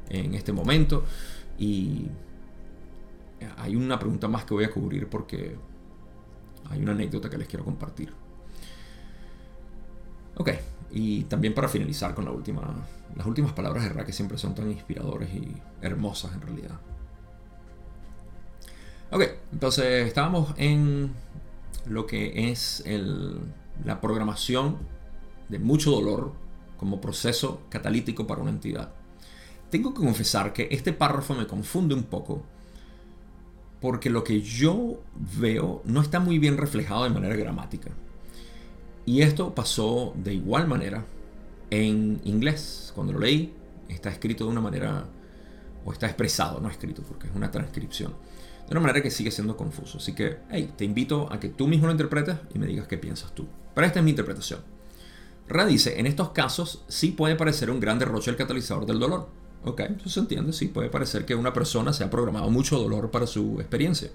[0.08, 1.04] en este momento.
[1.58, 2.06] Y
[3.56, 5.56] hay una pregunta más que voy a cubrir porque
[6.70, 8.12] hay una anécdota que les quiero compartir.
[10.36, 10.50] Ok,
[10.90, 12.86] y también para finalizar con la última,
[13.16, 15.52] las últimas palabras de Ra que siempre son tan inspiradores y
[15.82, 16.80] hermosas en realidad.
[19.10, 21.12] Ok, entonces estábamos en
[21.86, 22.84] lo que es
[23.84, 24.76] la programación
[25.48, 26.32] de mucho dolor
[26.76, 28.92] como proceso catalítico para una entidad.
[29.70, 32.42] Tengo que confesar que este párrafo me confunde un poco
[33.80, 35.00] porque lo que yo
[35.38, 37.90] veo no está muy bien reflejado de manera gramática.
[39.06, 41.04] Y esto pasó de igual manera
[41.70, 42.92] en inglés.
[42.94, 43.54] Cuando lo leí,
[43.88, 45.06] está escrito de una manera,
[45.84, 48.12] o está expresado, no escrito, porque es una transcripción,
[48.66, 49.98] de una manera que sigue siendo confuso.
[49.98, 52.98] Así que, hey, te invito a que tú mismo lo interpretes y me digas qué
[52.98, 53.46] piensas tú.
[53.74, 54.60] Pero esta es mi interpretación.
[55.46, 59.28] Ra dice, en estos casos sí puede parecer un gran derroche el catalizador del dolor
[59.64, 63.10] Ok, entonces se entiende, sí, puede parecer que una persona se ha programado mucho dolor
[63.10, 64.10] para su experiencia.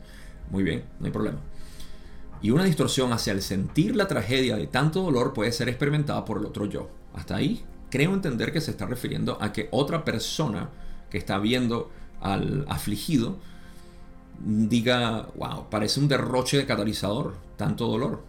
[0.50, 1.40] Muy bien, no hay problema.
[2.42, 6.40] Y una distorsión hacia el sentir la tragedia de tanto dolor puede ser experimentada por
[6.40, 6.90] el otro yo.
[7.14, 10.70] Hasta ahí creo entender que se está refiriendo a que otra persona
[11.10, 13.38] que está viendo al afligido
[14.40, 18.24] diga, wow, parece un derroche de catalizador, tanto dolor.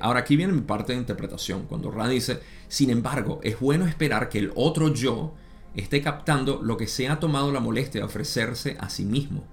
[0.00, 4.28] Ahora aquí viene mi parte de interpretación, cuando Ra dice, sin embargo, es bueno esperar
[4.28, 5.34] que el otro yo
[5.74, 9.44] esté captando lo que se ha tomado la molestia de ofrecerse a sí mismo.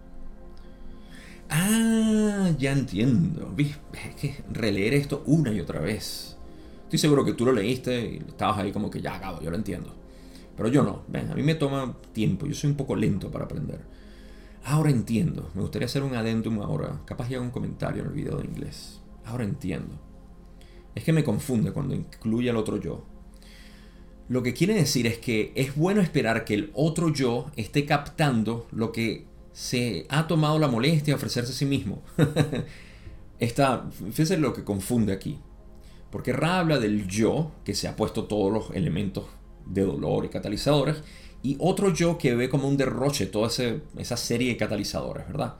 [1.49, 3.55] Ah, ya entiendo.
[3.57, 6.38] Es que releer esto una y otra vez.
[6.84, 9.57] Estoy seguro que tú lo leíste y estabas ahí como que ya acabo, yo lo
[9.57, 9.95] entiendo.
[10.55, 13.80] Pero yo no, a mí me toma tiempo, yo soy un poco lento para aprender.
[14.65, 18.38] Ahora entiendo, me gustaría hacer un adendum ahora, capaz ya un comentario en el video
[18.38, 18.99] de inglés.
[19.26, 20.09] Ahora entiendo
[20.95, 23.05] es que me confunde cuando incluye al otro yo.
[24.27, 28.67] Lo que quiere decir es que es bueno esperar que el otro yo esté captando
[28.71, 32.03] lo que se ha tomado la molestia de ofrecerse a sí mismo.
[33.39, 35.39] Esta, fíjense lo que confunde aquí.
[36.11, 39.25] Porque Ra habla del yo, que se ha puesto todos los elementos
[39.65, 40.97] de dolor y catalizadores,
[41.41, 45.55] y otro yo que ve como un derroche toda esa serie de catalizadores, ¿verdad?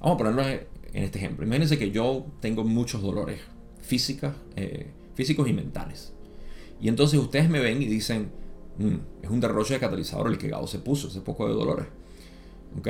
[0.00, 0.66] Vamos a ponerlo en
[1.04, 1.46] este ejemplo.
[1.46, 3.40] Imagínense que yo tengo muchos dolores
[3.82, 6.12] físicas, eh, físicos y mentales.
[6.80, 8.30] Y entonces ustedes me ven y dicen,
[8.78, 11.86] mm, es un derroche de catalizador el que Gao se puso, ese poco de dolores.
[12.78, 12.88] ¿Ok?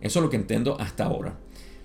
[0.00, 1.38] Eso es lo que entiendo hasta ahora.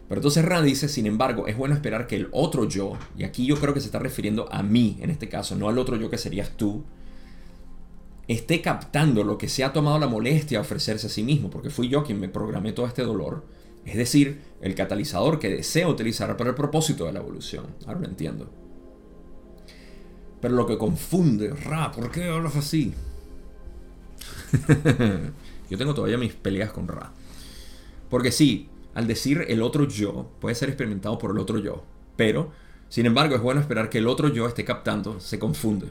[0.07, 3.45] Pero entonces Ra dice, sin embargo, es bueno esperar que el otro yo, y aquí
[3.45, 6.09] yo creo que se está refiriendo a mí en este caso, no al otro yo
[6.09, 6.83] que serías tú,
[8.27, 11.69] esté captando lo que se ha tomado la molestia de ofrecerse a sí mismo, porque
[11.69, 13.45] fui yo quien me programé todo este dolor,
[13.85, 17.67] es decir, el catalizador que desea utilizar para el propósito de la evolución.
[17.85, 18.49] Ahora lo entiendo.
[20.41, 22.93] Pero lo que confunde, Ra, ¿por qué hablas así?
[25.69, 27.11] yo tengo todavía mis peleas con Ra.
[28.09, 31.83] Porque sí, al decir el otro yo, puede ser experimentado por el otro yo.
[32.15, 32.51] Pero,
[32.89, 35.87] sin embargo, es bueno esperar que el otro yo esté captando, se confunde.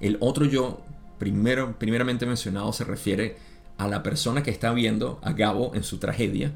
[0.00, 0.82] El otro yo,
[1.18, 3.36] primero, primeramente mencionado, se refiere
[3.78, 6.52] a la persona que está viendo a Gabo en su tragedia.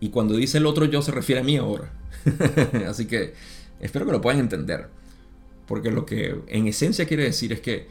[0.00, 1.92] Y cuando dice el otro yo se refiere a mí ahora.
[2.88, 3.34] Así que
[3.80, 4.88] espero que lo puedan entender.
[5.66, 7.88] Porque lo que en esencia quiere decir es que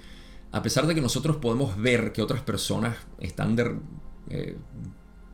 [0.51, 3.57] a pesar de que nosotros podemos ver que otras personas están
[4.29, 4.55] eh,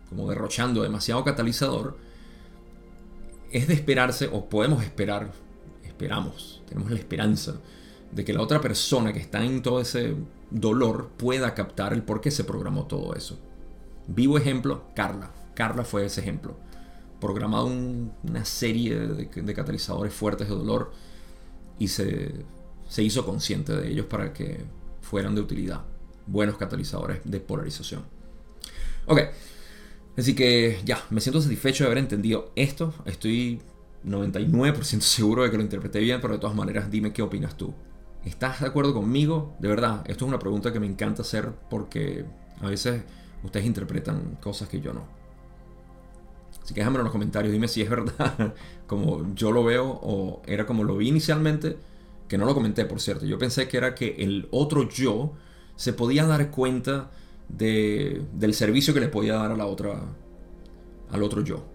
[0.09, 1.97] como derrochando demasiado catalizador,
[3.51, 5.31] es de esperarse, o podemos esperar,
[5.83, 7.55] esperamos, tenemos la esperanza
[8.11, 10.15] de que la otra persona que está en todo ese
[10.51, 13.39] dolor pueda captar el por qué se programó todo eso.
[14.07, 15.31] Vivo ejemplo, Carla.
[15.55, 16.55] Carla fue ese ejemplo.
[17.19, 20.91] Programado una serie de, catalizadores fuertes de dolor
[21.79, 22.31] y se,
[22.89, 24.65] se hizo consciente de ellos para que
[25.01, 25.81] fueran de utilidad.
[26.27, 28.03] Buenos catalizadores de polarización.
[29.05, 29.19] Ok,
[30.17, 32.93] así que ya, me siento satisfecho de haber entendido esto.
[33.05, 33.61] Estoy
[34.05, 37.73] 99% seguro de que lo interpreté bien, pero de todas maneras dime qué opinas tú.
[38.25, 39.55] ¿Estás de acuerdo conmigo?
[39.59, 42.25] De verdad, esto es una pregunta que me encanta hacer porque
[42.61, 43.03] a veces
[43.43, 45.03] ustedes interpretan cosas que yo no.
[46.61, 48.53] Así que déjame en los comentarios, dime si es verdad
[48.87, 51.77] como yo lo veo o era como lo vi inicialmente
[52.27, 55.33] que no lo comenté por cierto, yo pensé que era que el otro yo
[55.75, 57.09] se podía dar cuenta
[57.49, 59.99] de, del servicio que le podía dar a la otra,
[61.09, 61.65] al otro yo.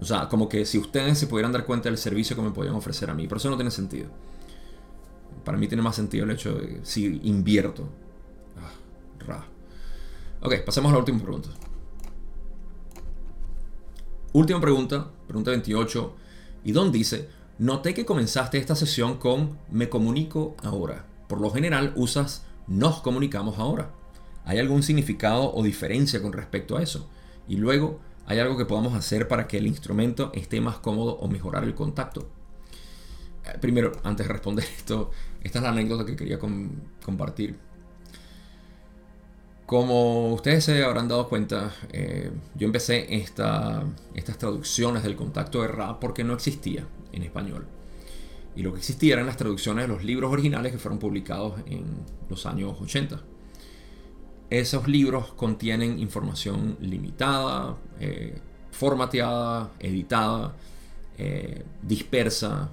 [0.00, 2.74] O sea, como que si ustedes se pudieran dar cuenta del servicio que me podían
[2.74, 4.08] ofrecer a mí, pero eso no tiene sentido.
[5.44, 7.88] Para mí tiene más sentido el hecho de si invierto.
[8.56, 8.72] Ah,
[9.26, 9.44] ra.
[10.40, 11.48] Ok, pasemos a la última pregunta.
[14.32, 16.16] Última pregunta, pregunta 28.
[16.64, 17.28] Y Don dice,
[17.58, 21.04] Noté que comenzaste esta sesión con me comunico ahora.
[21.28, 23.90] Por lo general usas nos comunicamos ahora.
[24.44, 27.08] ¿Hay algún significado o diferencia con respecto a eso?
[27.46, 31.28] Y luego, ¿hay algo que podamos hacer para que el instrumento esté más cómodo o
[31.28, 32.28] mejorar el contacto?
[33.44, 35.10] Eh, primero, antes de responder esto,
[35.42, 37.58] esta es la anécdota que quería compartir.
[39.66, 43.84] Como ustedes se habrán dado cuenta, eh, yo empecé esta,
[44.14, 47.66] estas traducciones del contacto de Ra porque no existía en español.
[48.54, 51.84] Y lo que existía eran las traducciones de los libros originales que fueron publicados en
[52.28, 53.22] los años 80.
[54.50, 58.38] Esos libros contienen información limitada, eh,
[58.70, 60.54] formateada, editada,
[61.16, 62.68] eh, dispersa.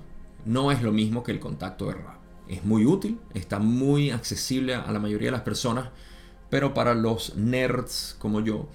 [0.46, 2.19] No es lo mismo que el contacto de Ra.
[2.50, 5.90] Es muy útil, está muy accesible a la mayoría de las personas,
[6.50, 8.68] pero para los nerds como yo,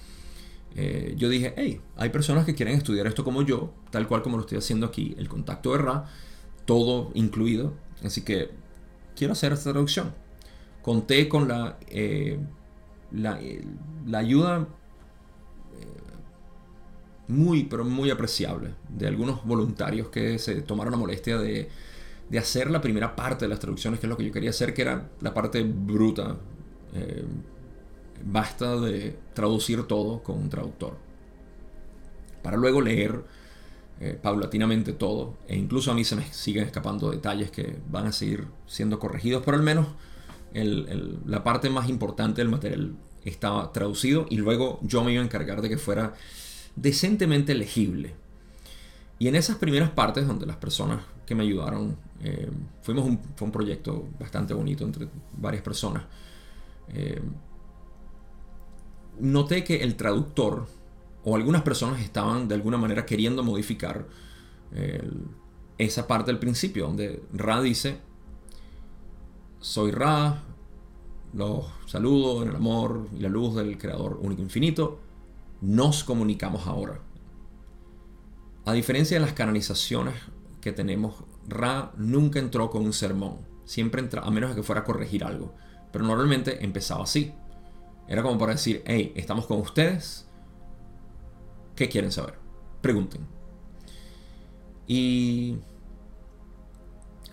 [0.76, 4.36] eh, yo dije, hey, hay personas que quieren estudiar esto como yo, tal cual como
[4.36, 6.04] lo estoy haciendo aquí, el contacto de Ra,
[6.64, 7.74] todo incluido.
[8.02, 8.50] Así que
[9.16, 10.14] quiero hacer esta traducción.
[10.82, 12.38] Conté con la, eh,
[13.12, 13.38] la,
[14.18, 14.68] ayuda
[15.80, 15.86] eh,
[17.28, 21.70] muy, pero muy apreciable de algunos voluntarios que se tomaron la molestia de,
[22.28, 24.74] de, hacer la primera parte de las traducciones, que es lo que yo quería hacer,
[24.74, 26.36] que era la parte bruta
[28.24, 30.96] basta de traducir todo con un traductor.
[32.42, 33.24] Para luego leer
[34.00, 38.12] eh, paulatinamente todo, e incluso a mí se me siguen escapando detalles que van a
[38.12, 39.86] seguir siendo corregidos, pero al menos
[41.26, 42.94] la parte más importante del material
[43.24, 46.14] estaba traducido y luego yo me iba a encargar de que fuera
[46.76, 48.14] decentemente legible.
[49.18, 52.50] Y en esas primeras partes donde las personas que me ayudaron, eh,
[52.80, 56.04] fuimos un, fue un proyecto bastante bonito entre varias personas.
[56.88, 57.20] Eh,
[59.20, 60.66] noté que el traductor
[61.22, 64.06] o algunas personas estaban de alguna manera queriendo modificar
[65.78, 67.98] esa parte del principio, donde Ra dice,
[69.60, 70.42] soy Ra,
[71.32, 74.98] los saludo en el amor y la luz del Creador único infinito,
[75.60, 77.00] nos comunicamos ahora.
[78.64, 80.14] A diferencia de las canalizaciones
[80.60, 81.14] que tenemos,
[81.46, 85.54] Ra nunca entró con un sermón, siempre entra, a menos que fuera a corregir algo,
[85.92, 87.34] pero normalmente empezaba así.
[88.08, 90.28] Era como para decir, hey, estamos con ustedes.
[91.74, 92.34] ¿Qué quieren saber?
[92.80, 93.26] Pregunten.
[94.86, 95.56] Y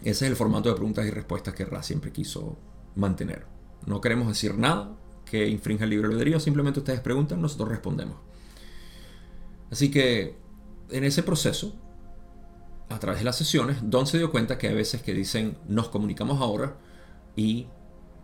[0.01, 2.57] ese es el formato de preguntas y respuestas que Ra siempre quiso
[2.95, 3.45] mantener.
[3.85, 8.17] No queremos decir nada que infrinja el libre albedrío, simplemente ustedes preguntan, nosotros respondemos.
[9.69, 10.35] Así que
[10.89, 11.73] en ese proceso,
[12.91, 15.89] a través de las sesiones, Don se dio cuenta que hay veces que dicen nos
[15.89, 16.77] comunicamos ahora
[17.35, 17.68] y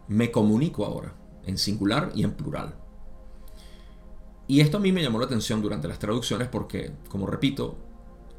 [0.07, 1.14] me comunico ahora
[1.45, 2.76] en singular y en plural.
[4.48, 7.77] Y esto a mí me llamó la atención durante las traducciones porque, como repito,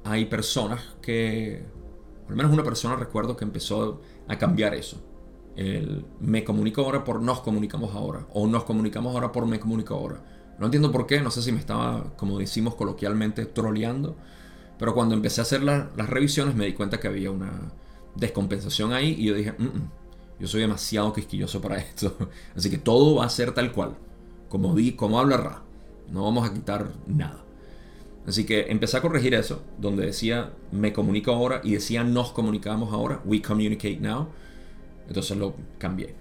[0.05, 1.64] hay personas que,
[2.28, 5.02] al menos una persona recuerdo que empezó a cambiar eso.
[5.55, 8.26] El me comunico ahora por nos comunicamos ahora.
[8.32, 10.22] O nos comunicamos ahora por me comunico ahora.
[10.59, 14.16] No entiendo por qué, no sé si me estaba, como decimos coloquialmente, troleando.
[14.78, 17.72] Pero cuando empecé a hacer las revisiones me di cuenta que había una
[18.14, 19.90] descompensación ahí y yo dije, mm, mm,
[20.40, 22.16] yo soy demasiado quisquilloso para esto.
[22.56, 23.96] Así que todo va a ser tal cual.
[24.48, 25.62] Como, di, como habla Ra.
[26.10, 27.44] No vamos a quitar nada.
[28.26, 32.92] Así que empecé a corregir eso, donde decía me comunico ahora y decía nos comunicamos
[32.92, 34.28] ahora, we communicate now.
[35.06, 36.14] Entonces lo cambié.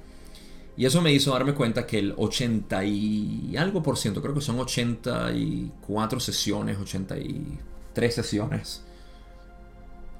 [0.77, 4.41] Y eso me hizo darme cuenta que el 80 y algo por ciento, creo que
[4.41, 6.77] son 84 sesiones,
[7.97, 8.83] 83 sesiones,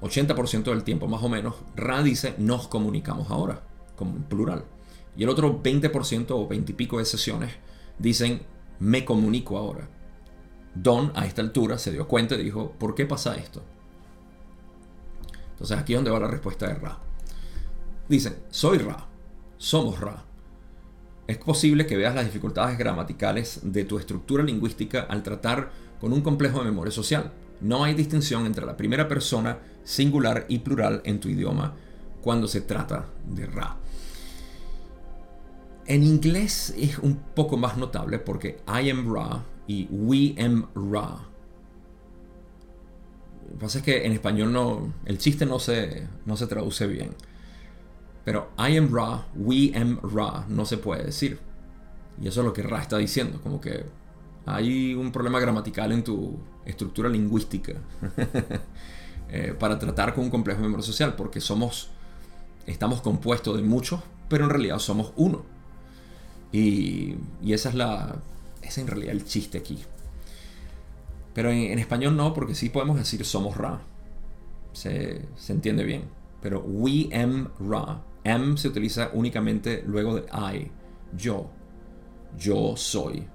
[0.00, 3.62] 80% del tiempo más o menos, Ra dice nos comunicamos ahora,
[3.96, 4.64] como en plural.
[5.16, 7.52] Y el otro 20% o 20 y pico de sesiones
[7.98, 8.42] dicen
[8.78, 9.88] me comunico ahora.
[10.74, 13.62] Don a esta altura se dio cuenta y dijo, ¿por qué pasa esto?
[15.52, 16.98] Entonces aquí es donde va la respuesta de Ra.
[18.08, 19.06] Dicen, soy Ra,
[19.56, 20.24] somos Ra.
[21.26, 26.22] Es posible que veas las dificultades gramaticales de tu estructura lingüística al tratar con un
[26.22, 27.32] complejo de memoria social.
[27.60, 31.74] No hay distinción entre la primera persona singular y plural en tu idioma
[32.20, 33.76] cuando se trata de Ra.
[35.86, 41.28] En inglés es un poco más notable porque I am Ra y we am Ra.
[43.46, 46.86] Lo que pasa es que en español no, el chiste no se, no se traduce
[46.86, 47.14] bien.
[48.24, 51.38] Pero I am Ra, we am Ra no se puede decir.
[52.20, 53.86] Y eso es lo que Ra está diciendo, como que
[54.54, 57.74] hay un problema gramatical en tu estructura lingüística
[59.30, 61.90] eh, para tratar con un complejo memoria social, porque somos,
[62.66, 65.44] estamos compuestos de muchos, pero en realidad somos uno.
[66.52, 68.16] Y, y esa es la,
[68.76, 69.78] en realidad el chiste aquí.
[71.34, 73.80] Pero en, español no, porque sí podemos decir somos Ra.
[74.72, 76.02] Se, entiende bien.
[76.42, 78.02] Pero we am Ra.
[78.24, 80.70] Am se utiliza únicamente luego de I.
[81.16, 81.50] Yo.
[82.36, 83.26] Yo soy.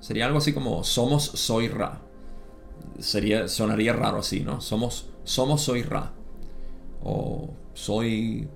[0.00, 2.00] Sería algo así como somos soy Ra.
[2.98, 4.60] Sería, sonaría raro así, ¿no?
[4.60, 6.12] Somos, somos soy Ra.
[7.02, 8.48] O soy...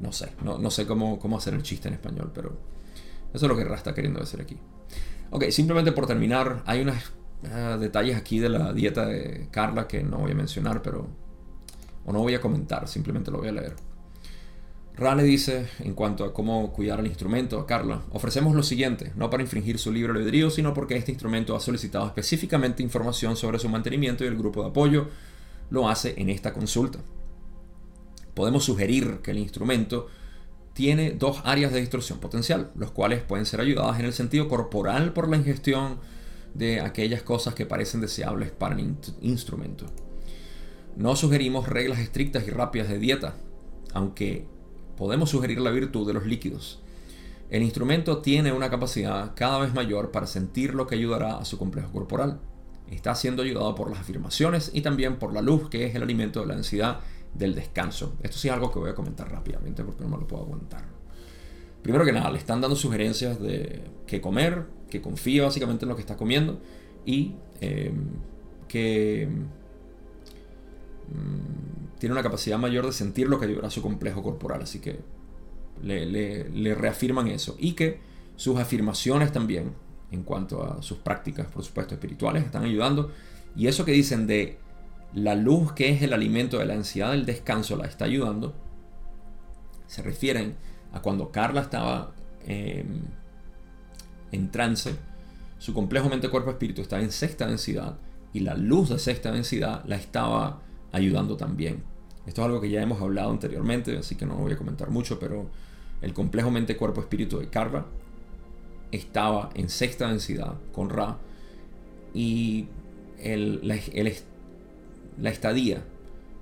[0.00, 2.58] No sé, no, no sé cómo, cómo hacer el chiste en español, pero
[3.32, 4.58] eso es lo que Ra está queriendo decir aquí.
[5.30, 6.96] Ok, simplemente por terminar, hay unos
[7.52, 11.08] ah, detalles aquí de la dieta de Carla que no voy a mencionar, pero...
[12.04, 13.74] O no voy a comentar, simplemente lo voy a leer.
[14.96, 19.12] Ra le dice, en cuanto a cómo cuidar el instrumento a Carla, ofrecemos lo siguiente,
[19.14, 23.58] no para infringir su libre albedrío, sino porque este instrumento ha solicitado específicamente información sobre
[23.58, 25.08] su mantenimiento y el grupo de apoyo
[25.68, 26.98] lo hace en esta consulta.
[28.32, 30.06] Podemos sugerir que el instrumento
[30.72, 35.12] tiene dos áreas de distorsión potencial, los cuales pueden ser ayudadas en el sentido corporal
[35.12, 35.98] por la ingestión
[36.54, 39.84] de aquellas cosas que parecen deseables para el instrumento.
[40.96, 43.34] No sugerimos reglas estrictas y rápidas de dieta,
[43.92, 44.46] aunque
[44.96, 46.80] podemos sugerir la virtud de los líquidos.
[47.48, 51.58] El instrumento tiene una capacidad cada vez mayor para sentir lo que ayudará a su
[51.58, 52.40] complejo corporal.
[52.90, 56.40] Está siendo ayudado por las afirmaciones y también por la luz, que es el alimento
[56.40, 57.00] de la ansiedad
[57.34, 58.14] del descanso.
[58.22, 60.84] Esto sí es algo que voy a comentar rápidamente porque no me lo puedo aguantar.
[61.82, 65.94] Primero que nada, le están dando sugerencias de qué comer, que confíe básicamente en lo
[65.94, 66.60] que está comiendo
[67.04, 68.08] y em,
[68.66, 69.28] que
[71.08, 74.62] mm, tiene una capacidad mayor de sentir lo que ayudará a su complejo corporal.
[74.62, 75.00] Así que
[75.82, 77.56] le, reafirman eso.
[77.58, 78.00] Y que
[78.36, 79.72] sus afirmaciones también,
[80.10, 83.10] en cuanto a sus prácticas, por supuesto, espirituales, están ayudando.
[83.54, 84.58] Y eso que dicen de
[85.14, 88.54] la luz que es el alimento de la ansiedad del descanso la está ayudando,
[89.86, 90.56] se refieren
[90.92, 92.12] a cuando Carla estaba
[92.44, 93.02] em,
[94.32, 94.94] en trance,
[95.58, 97.96] su complejo mente, cuerpo, espíritu estaba en sexta densidad
[98.32, 100.60] y la luz de sexta densidad la estaba
[100.96, 101.82] ayudando también.
[102.26, 105.18] Esto es algo que ya hemos hablado anteriormente, así que no voy a comentar mucho,
[105.18, 105.46] pero
[106.02, 107.86] el complejo mente, cuerpo, espíritu de Carla
[108.92, 111.18] estaba en sexta densidad con Ra
[112.14, 112.66] y
[113.18, 113.60] el,
[113.92, 114.14] el,
[115.20, 115.82] la estadía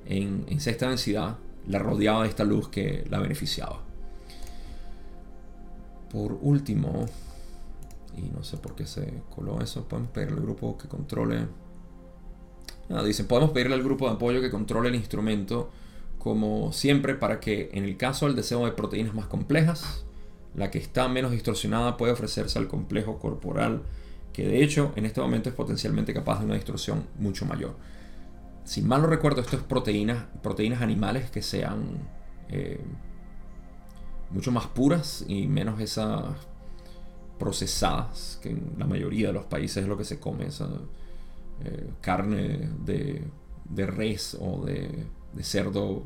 [0.07, 3.81] en, sexta densidad la rodeaba de esta luz que la beneficiaba.
[6.11, 7.07] Por último,
[8.17, 11.47] y no sé por qué se coló eso, pueden pedirle al grupo que controle.
[12.91, 15.71] Ah, dicen, podemos pedirle al grupo de apoyo que controle el instrumento
[16.19, 20.05] como siempre para que en el caso del deseo de proteínas más complejas,
[20.55, 23.83] la que está menos distorsionada puede ofrecerse al complejo corporal,
[24.33, 27.75] que de hecho en este momento es potencialmente capaz de una distorsión mucho mayor
[28.65, 32.09] si mal no recuerdo, esto es proteínas, proteínas animales que sean
[32.49, 32.81] eh,
[34.31, 36.25] mucho más puras y menos esas
[37.39, 40.47] procesadas, que en la mayoría de los países es lo que se come,
[41.65, 46.03] eh, carne de, res o de, de, cerdo,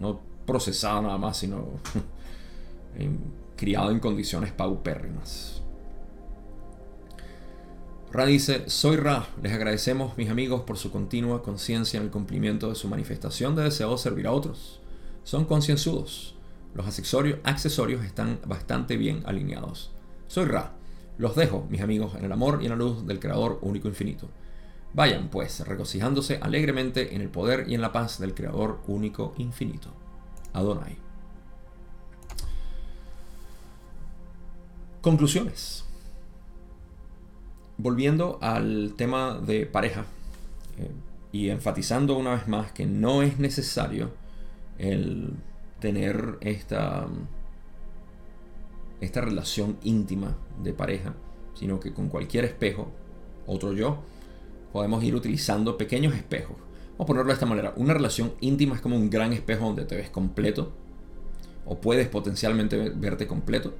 [0.00, 1.66] no procesada nada más, sino
[3.56, 5.62] criado en condiciones paupérrimas.
[8.12, 12.68] Ra dice, soy Ra, les agradecemos mis amigos por su continua conciencia en el cumplimiento
[12.68, 14.80] de su manifestación de deseo de servir a otros.
[15.24, 16.34] Son concienzudos.
[16.74, 19.92] Los accesorios, accesorios están bastante bien alineados.
[20.28, 20.72] Soy Ra.
[21.16, 24.28] Los dejo, mis amigos, en el amor y en la luz del Creador único infinito.
[24.94, 29.88] Vayan, pues, regocijándose alegremente en el poder y en la paz del Creador único infinito.
[30.52, 30.98] Adonai.
[35.00, 35.84] Conclusiones.
[37.78, 40.04] Volviendo al tema de pareja
[40.78, 40.90] eh,
[41.32, 44.10] y enfatizando una vez más que no es necesario
[44.78, 45.34] el
[45.80, 47.08] tener esta,
[49.00, 51.14] esta relación íntima de pareja,
[51.54, 52.92] sino que con cualquier espejo,
[53.46, 54.02] otro yo,
[54.72, 56.56] podemos ir utilizando pequeños espejos.
[56.92, 57.72] Vamos a ponerlo de esta manera.
[57.76, 60.72] Una relación íntima es como un gran espejo donde te ves completo
[61.64, 63.74] o puedes potencialmente verte completo.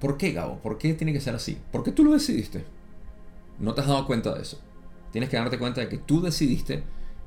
[0.00, 0.58] ¿Por qué, Gabo?
[0.58, 1.58] ¿Por qué tiene que ser así?
[1.72, 2.64] Porque tú lo decidiste.
[3.58, 4.60] No te has dado cuenta de eso.
[5.12, 6.82] Tienes que darte cuenta de que tú decidiste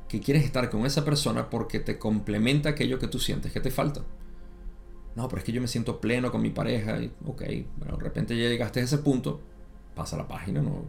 [0.07, 3.71] que quieres estar con esa persona porque te complementa aquello que tú sientes que te
[3.71, 4.03] falta.
[5.15, 6.99] No, pero es que yo me siento pleno con mi pareja.
[6.99, 7.43] Y, ok,
[7.77, 9.41] bueno, de repente ya llegaste a ese punto,
[9.95, 10.83] pasa la página, no,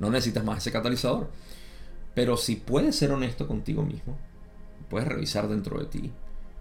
[0.00, 1.30] no necesitas más ese catalizador.
[2.14, 4.18] Pero si puedes ser honesto contigo mismo,
[4.88, 6.10] puedes revisar dentro de ti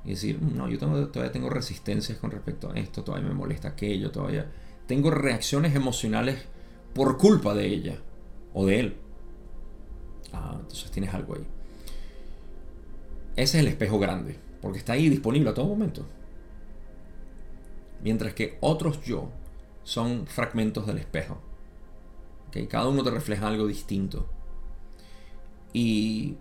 [0.05, 3.69] y decir, mm, no, yo todavía tengo resistencias con respecto a esto, todavía me molesta
[3.69, 4.51] aquello, todavía
[4.85, 6.45] tengo reacciones emocionales
[6.93, 7.97] por culpa de ella
[8.53, 8.97] o de él.
[10.33, 11.45] Ah, entonces tienes algo ahí.
[13.35, 16.05] Ese es el espejo grande, porque está ahí disponible a todo momento.
[18.03, 19.29] Mientras que otros yo
[19.83, 21.41] son fragmentos del espejo.
[22.69, 24.27] Cada uno te refleja algo distinto.
[25.73, 26.35] Y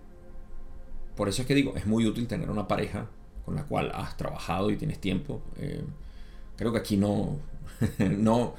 [1.17, 3.09] por eso es que digo, es muy útil tener una pareja
[3.45, 5.43] con la cual has trabajado y tienes tiempo.
[5.57, 5.83] Eh,
[6.57, 7.39] creo que aquí no,
[7.99, 8.55] no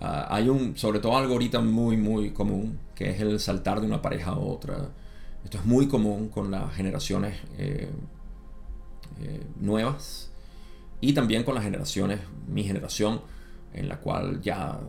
[0.00, 3.86] ah, hay un, sobre todo algo ahorita muy, muy común, que es el saltar de
[3.86, 4.90] una pareja a otra.
[5.44, 7.90] Esto es muy común con las generaciones eh,
[9.20, 10.30] eh, nuevas
[11.00, 13.20] y también con las generaciones, mi generación,
[13.72, 14.80] en la cual ya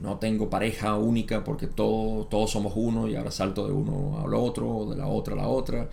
[0.00, 4.34] no tengo pareja única porque todo, todos somos uno y ahora salto de uno al
[4.34, 5.88] otro, de la otra a la otra,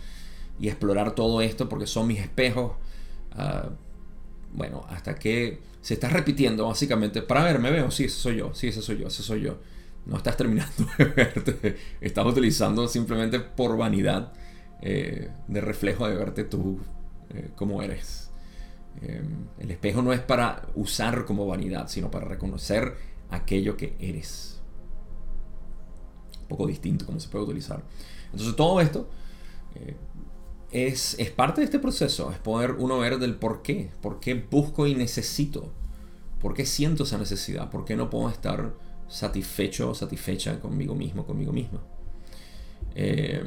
[0.60, 2.74] y explorar todo esto porque son mis espejos.
[3.32, 3.70] Ah,
[4.54, 8.54] bueno, hasta que se está repitiendo básicamente, para ver, me veo, sí, ese soy yo,
[8.54, 9.58] sí, ese soy yo, ese soy yo.
[10.06, 14.34] No estás terminando de verte, estás utilizando simplemente por vanidad
[14.82, 16.80] eh, de reflejo de verte tú
[17.30, 18.32] eh, como eres.
[19.02, 19.22] Eh,
[19.60, 22.96] el espejo no es para usar como vanidad, sino para reconocer
[23.30, 24.62] aquello que eres.
[26.42, 27.84] Un poco distinto como se puede utilizar.
[28.32, 29.08] Entonces todo esto
[29.76, 29.96] eh,
[30.72, 34.36] es, es, parte de este proceso, es poder uno ver del por qué, por qué
[34.36, 35.72] busco y necesito,
[36.40, 38.74] por qué siento esa necesidad, por qué no puedo estar
[39.08, 41.82] satisfecho o satisfecha conmigo mismo, conmigo misma.
[42.96, 43.44] Eh,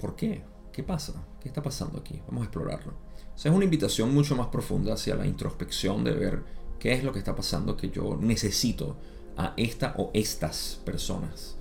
[0.00, 0.42] ¿Por qué?
[0.72, 1.14] ¿Qué pasa?
[1.40, 2.20] ¿Qué está pasando aquí?
[2.26, 2.92] Vamos a explorarlo.
[3.36, 6.42] es una invitación mucho más profunda hacia la introspección de ver
[6.78, 8.96] qué es lo que está pasando que yo necesito
[9.36, 11.56] a esta o estas personas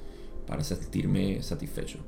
[0.46, 2.00] para sentirme satisfecho.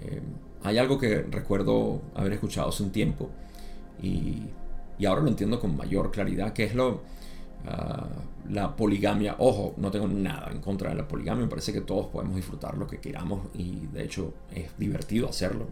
[0.00, 0.20] Eh,
[0.62, 3.30] hay algo que recuerdo haber escuchado hace un tiempo
[4.02, 4.42] y,
[5.06, 7.00] ahora lo entiendo con mayor claridad, que es lo,
[7.66, 8.06] ah,
[8.50, 9.36] la poligamia.
[9.38, 12.76] Ojo, no tengo nada en contra de la poligamia, me parece que todos podemos disfrutar
[12.76, 15.66] lo que queramos y de hecho es divertido hacerlo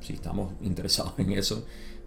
[0.00, 1.64] si estamos interesados en eso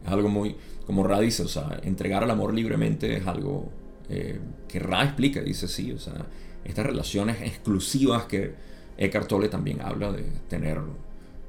[0.07, 0.55] es algo muy,
[0.85, 3.69] como Ra dice, o sea, entregar al amor libremente es algo
[4.09, 6.25] eh, que Ra explica, dice sí, o sea,
[6.63, 8.55] estas relaciones exclusivas que
[8.97, 10.79] Eckhart Tolle también habla de tener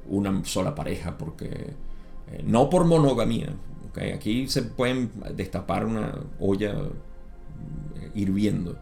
[0.07, 1.45] una sola pareja, porque
[2.31, 3.47] eh, no por monogamia,
[3.89, 4.11] ¿okay?
[4.11, 8.77] aquí se pueden destapar una olla eh, hirviendo.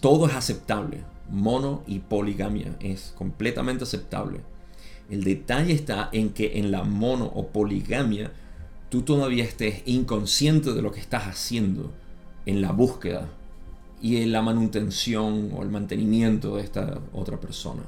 [0.00, 4.40] Todo es aceptable, mono y poligamia es completamente aceptable.
[5.10, 8.32] El detalle está en que en la mono o poligamia
[8.88, 11.92] tú todavía estés inconsciente de lo que estás haciendo
[12.44, 13.28] en la búsqueda
[14.00, 17.82] y en la manutención o el mantenimiento de esta otra persona,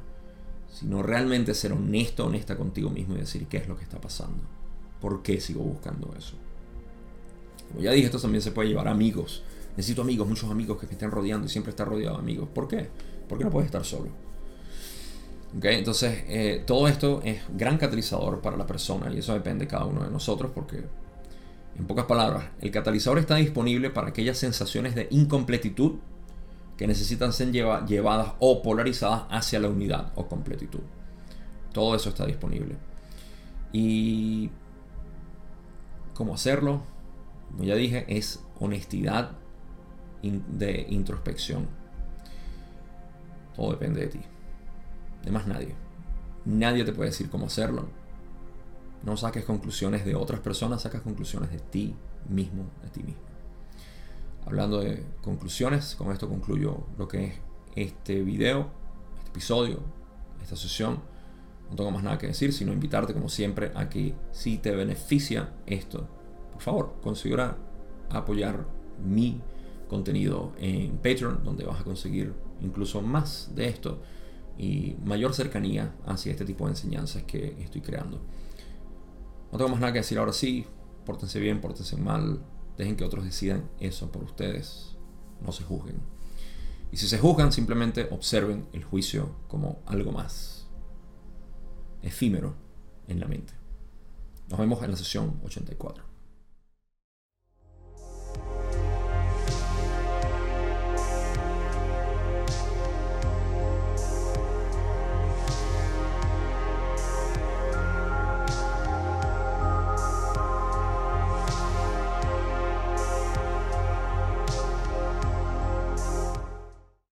[0.73, 4.43] sino realmente ser honesto, honesta contigo mismo y decir qué es lo que está pasando,
[5.01, 6.35] por qué sigo buscando eso.
[7.69, 9.43] Como ya dije, esto también se puede llevar a amigos.
[9.77, 12.49] Necesito amigos, muchos amigos que me estén rodeando y siempre estar rodeado de amigos.
[12.53, 12.89] ¿Por qué?
[13.29, 14.09] Porque no puedes estar solo.
[15.55, 19.87] Entonces, eh, todo esto es gran catalizador para la persona y eso depende de cada
[19.87, 20.85] uno de nosotros porque,
[21.77, 25.97] en pocas palabras, el catalizador está disponible para aquellas sensaciones de incompletitud
[26.77, 30.83] que necesitan ser llevadas o polarizadas hacia la unidad o completitud.
[31.73, 32.77] Todo eso está disponible.
[33.73, 34.51] Y
[36.15, 36.83] cómo hacerlo,
[37.51, 39.33] como ya dije, es honestidad
[40.23, 41.69] de introspección.
[43.57, 44.21] Todo depende de ti
[45.29, 45.75] de más nadie.
[46.47, 47.87] Nadie te puede decir cómo hacerlo.
[49.05, 51.95] No saques conclusiones de otras personas, sacas conclusiones de ti
[52.29, 53.23] mismo, de ti mismo.
[54.47, 57.35] hablando de conclusiones, con esto concluyo lo que es
[57.77, 58.71] este video,
[59.19, 59.81] este episodio,
[60.43, 61.01] esta sesión.
[61.69, 65.53] No tengo más nada que decir, sino invitarte como siempre a que si te beneficia
[65.67, 66.09] esto,
[66.55, 67.59] por favor, considera
[68.09, 68.65] apoyar
[69.05, 69.43] mi
[69.87, 72.33] contenido en Patreon, donde vas a conseguir
[72.63, 74.01] incluso más de esto
[74.59, 78.21] y mayor cercanía hacia este tipo de enseñanzas que estoy creando.
[79.53, 80.67] No tengo más nada que decir ahora sí,
[81.07, 82.43] pórtense bien, pórtense mal,
[82.77, 84.97] dejen que otros decidan eso por ustedes,
[85.41, 85.97] no se juzguen.
[86.91, 90.67] Y si se juzgan, simplemente observen el juicio como algo más
[92.03, 92.57] efímero
[93.07, 93.53] en la mente.
[94.49, 96.08] Nos vemos en la sesión 84.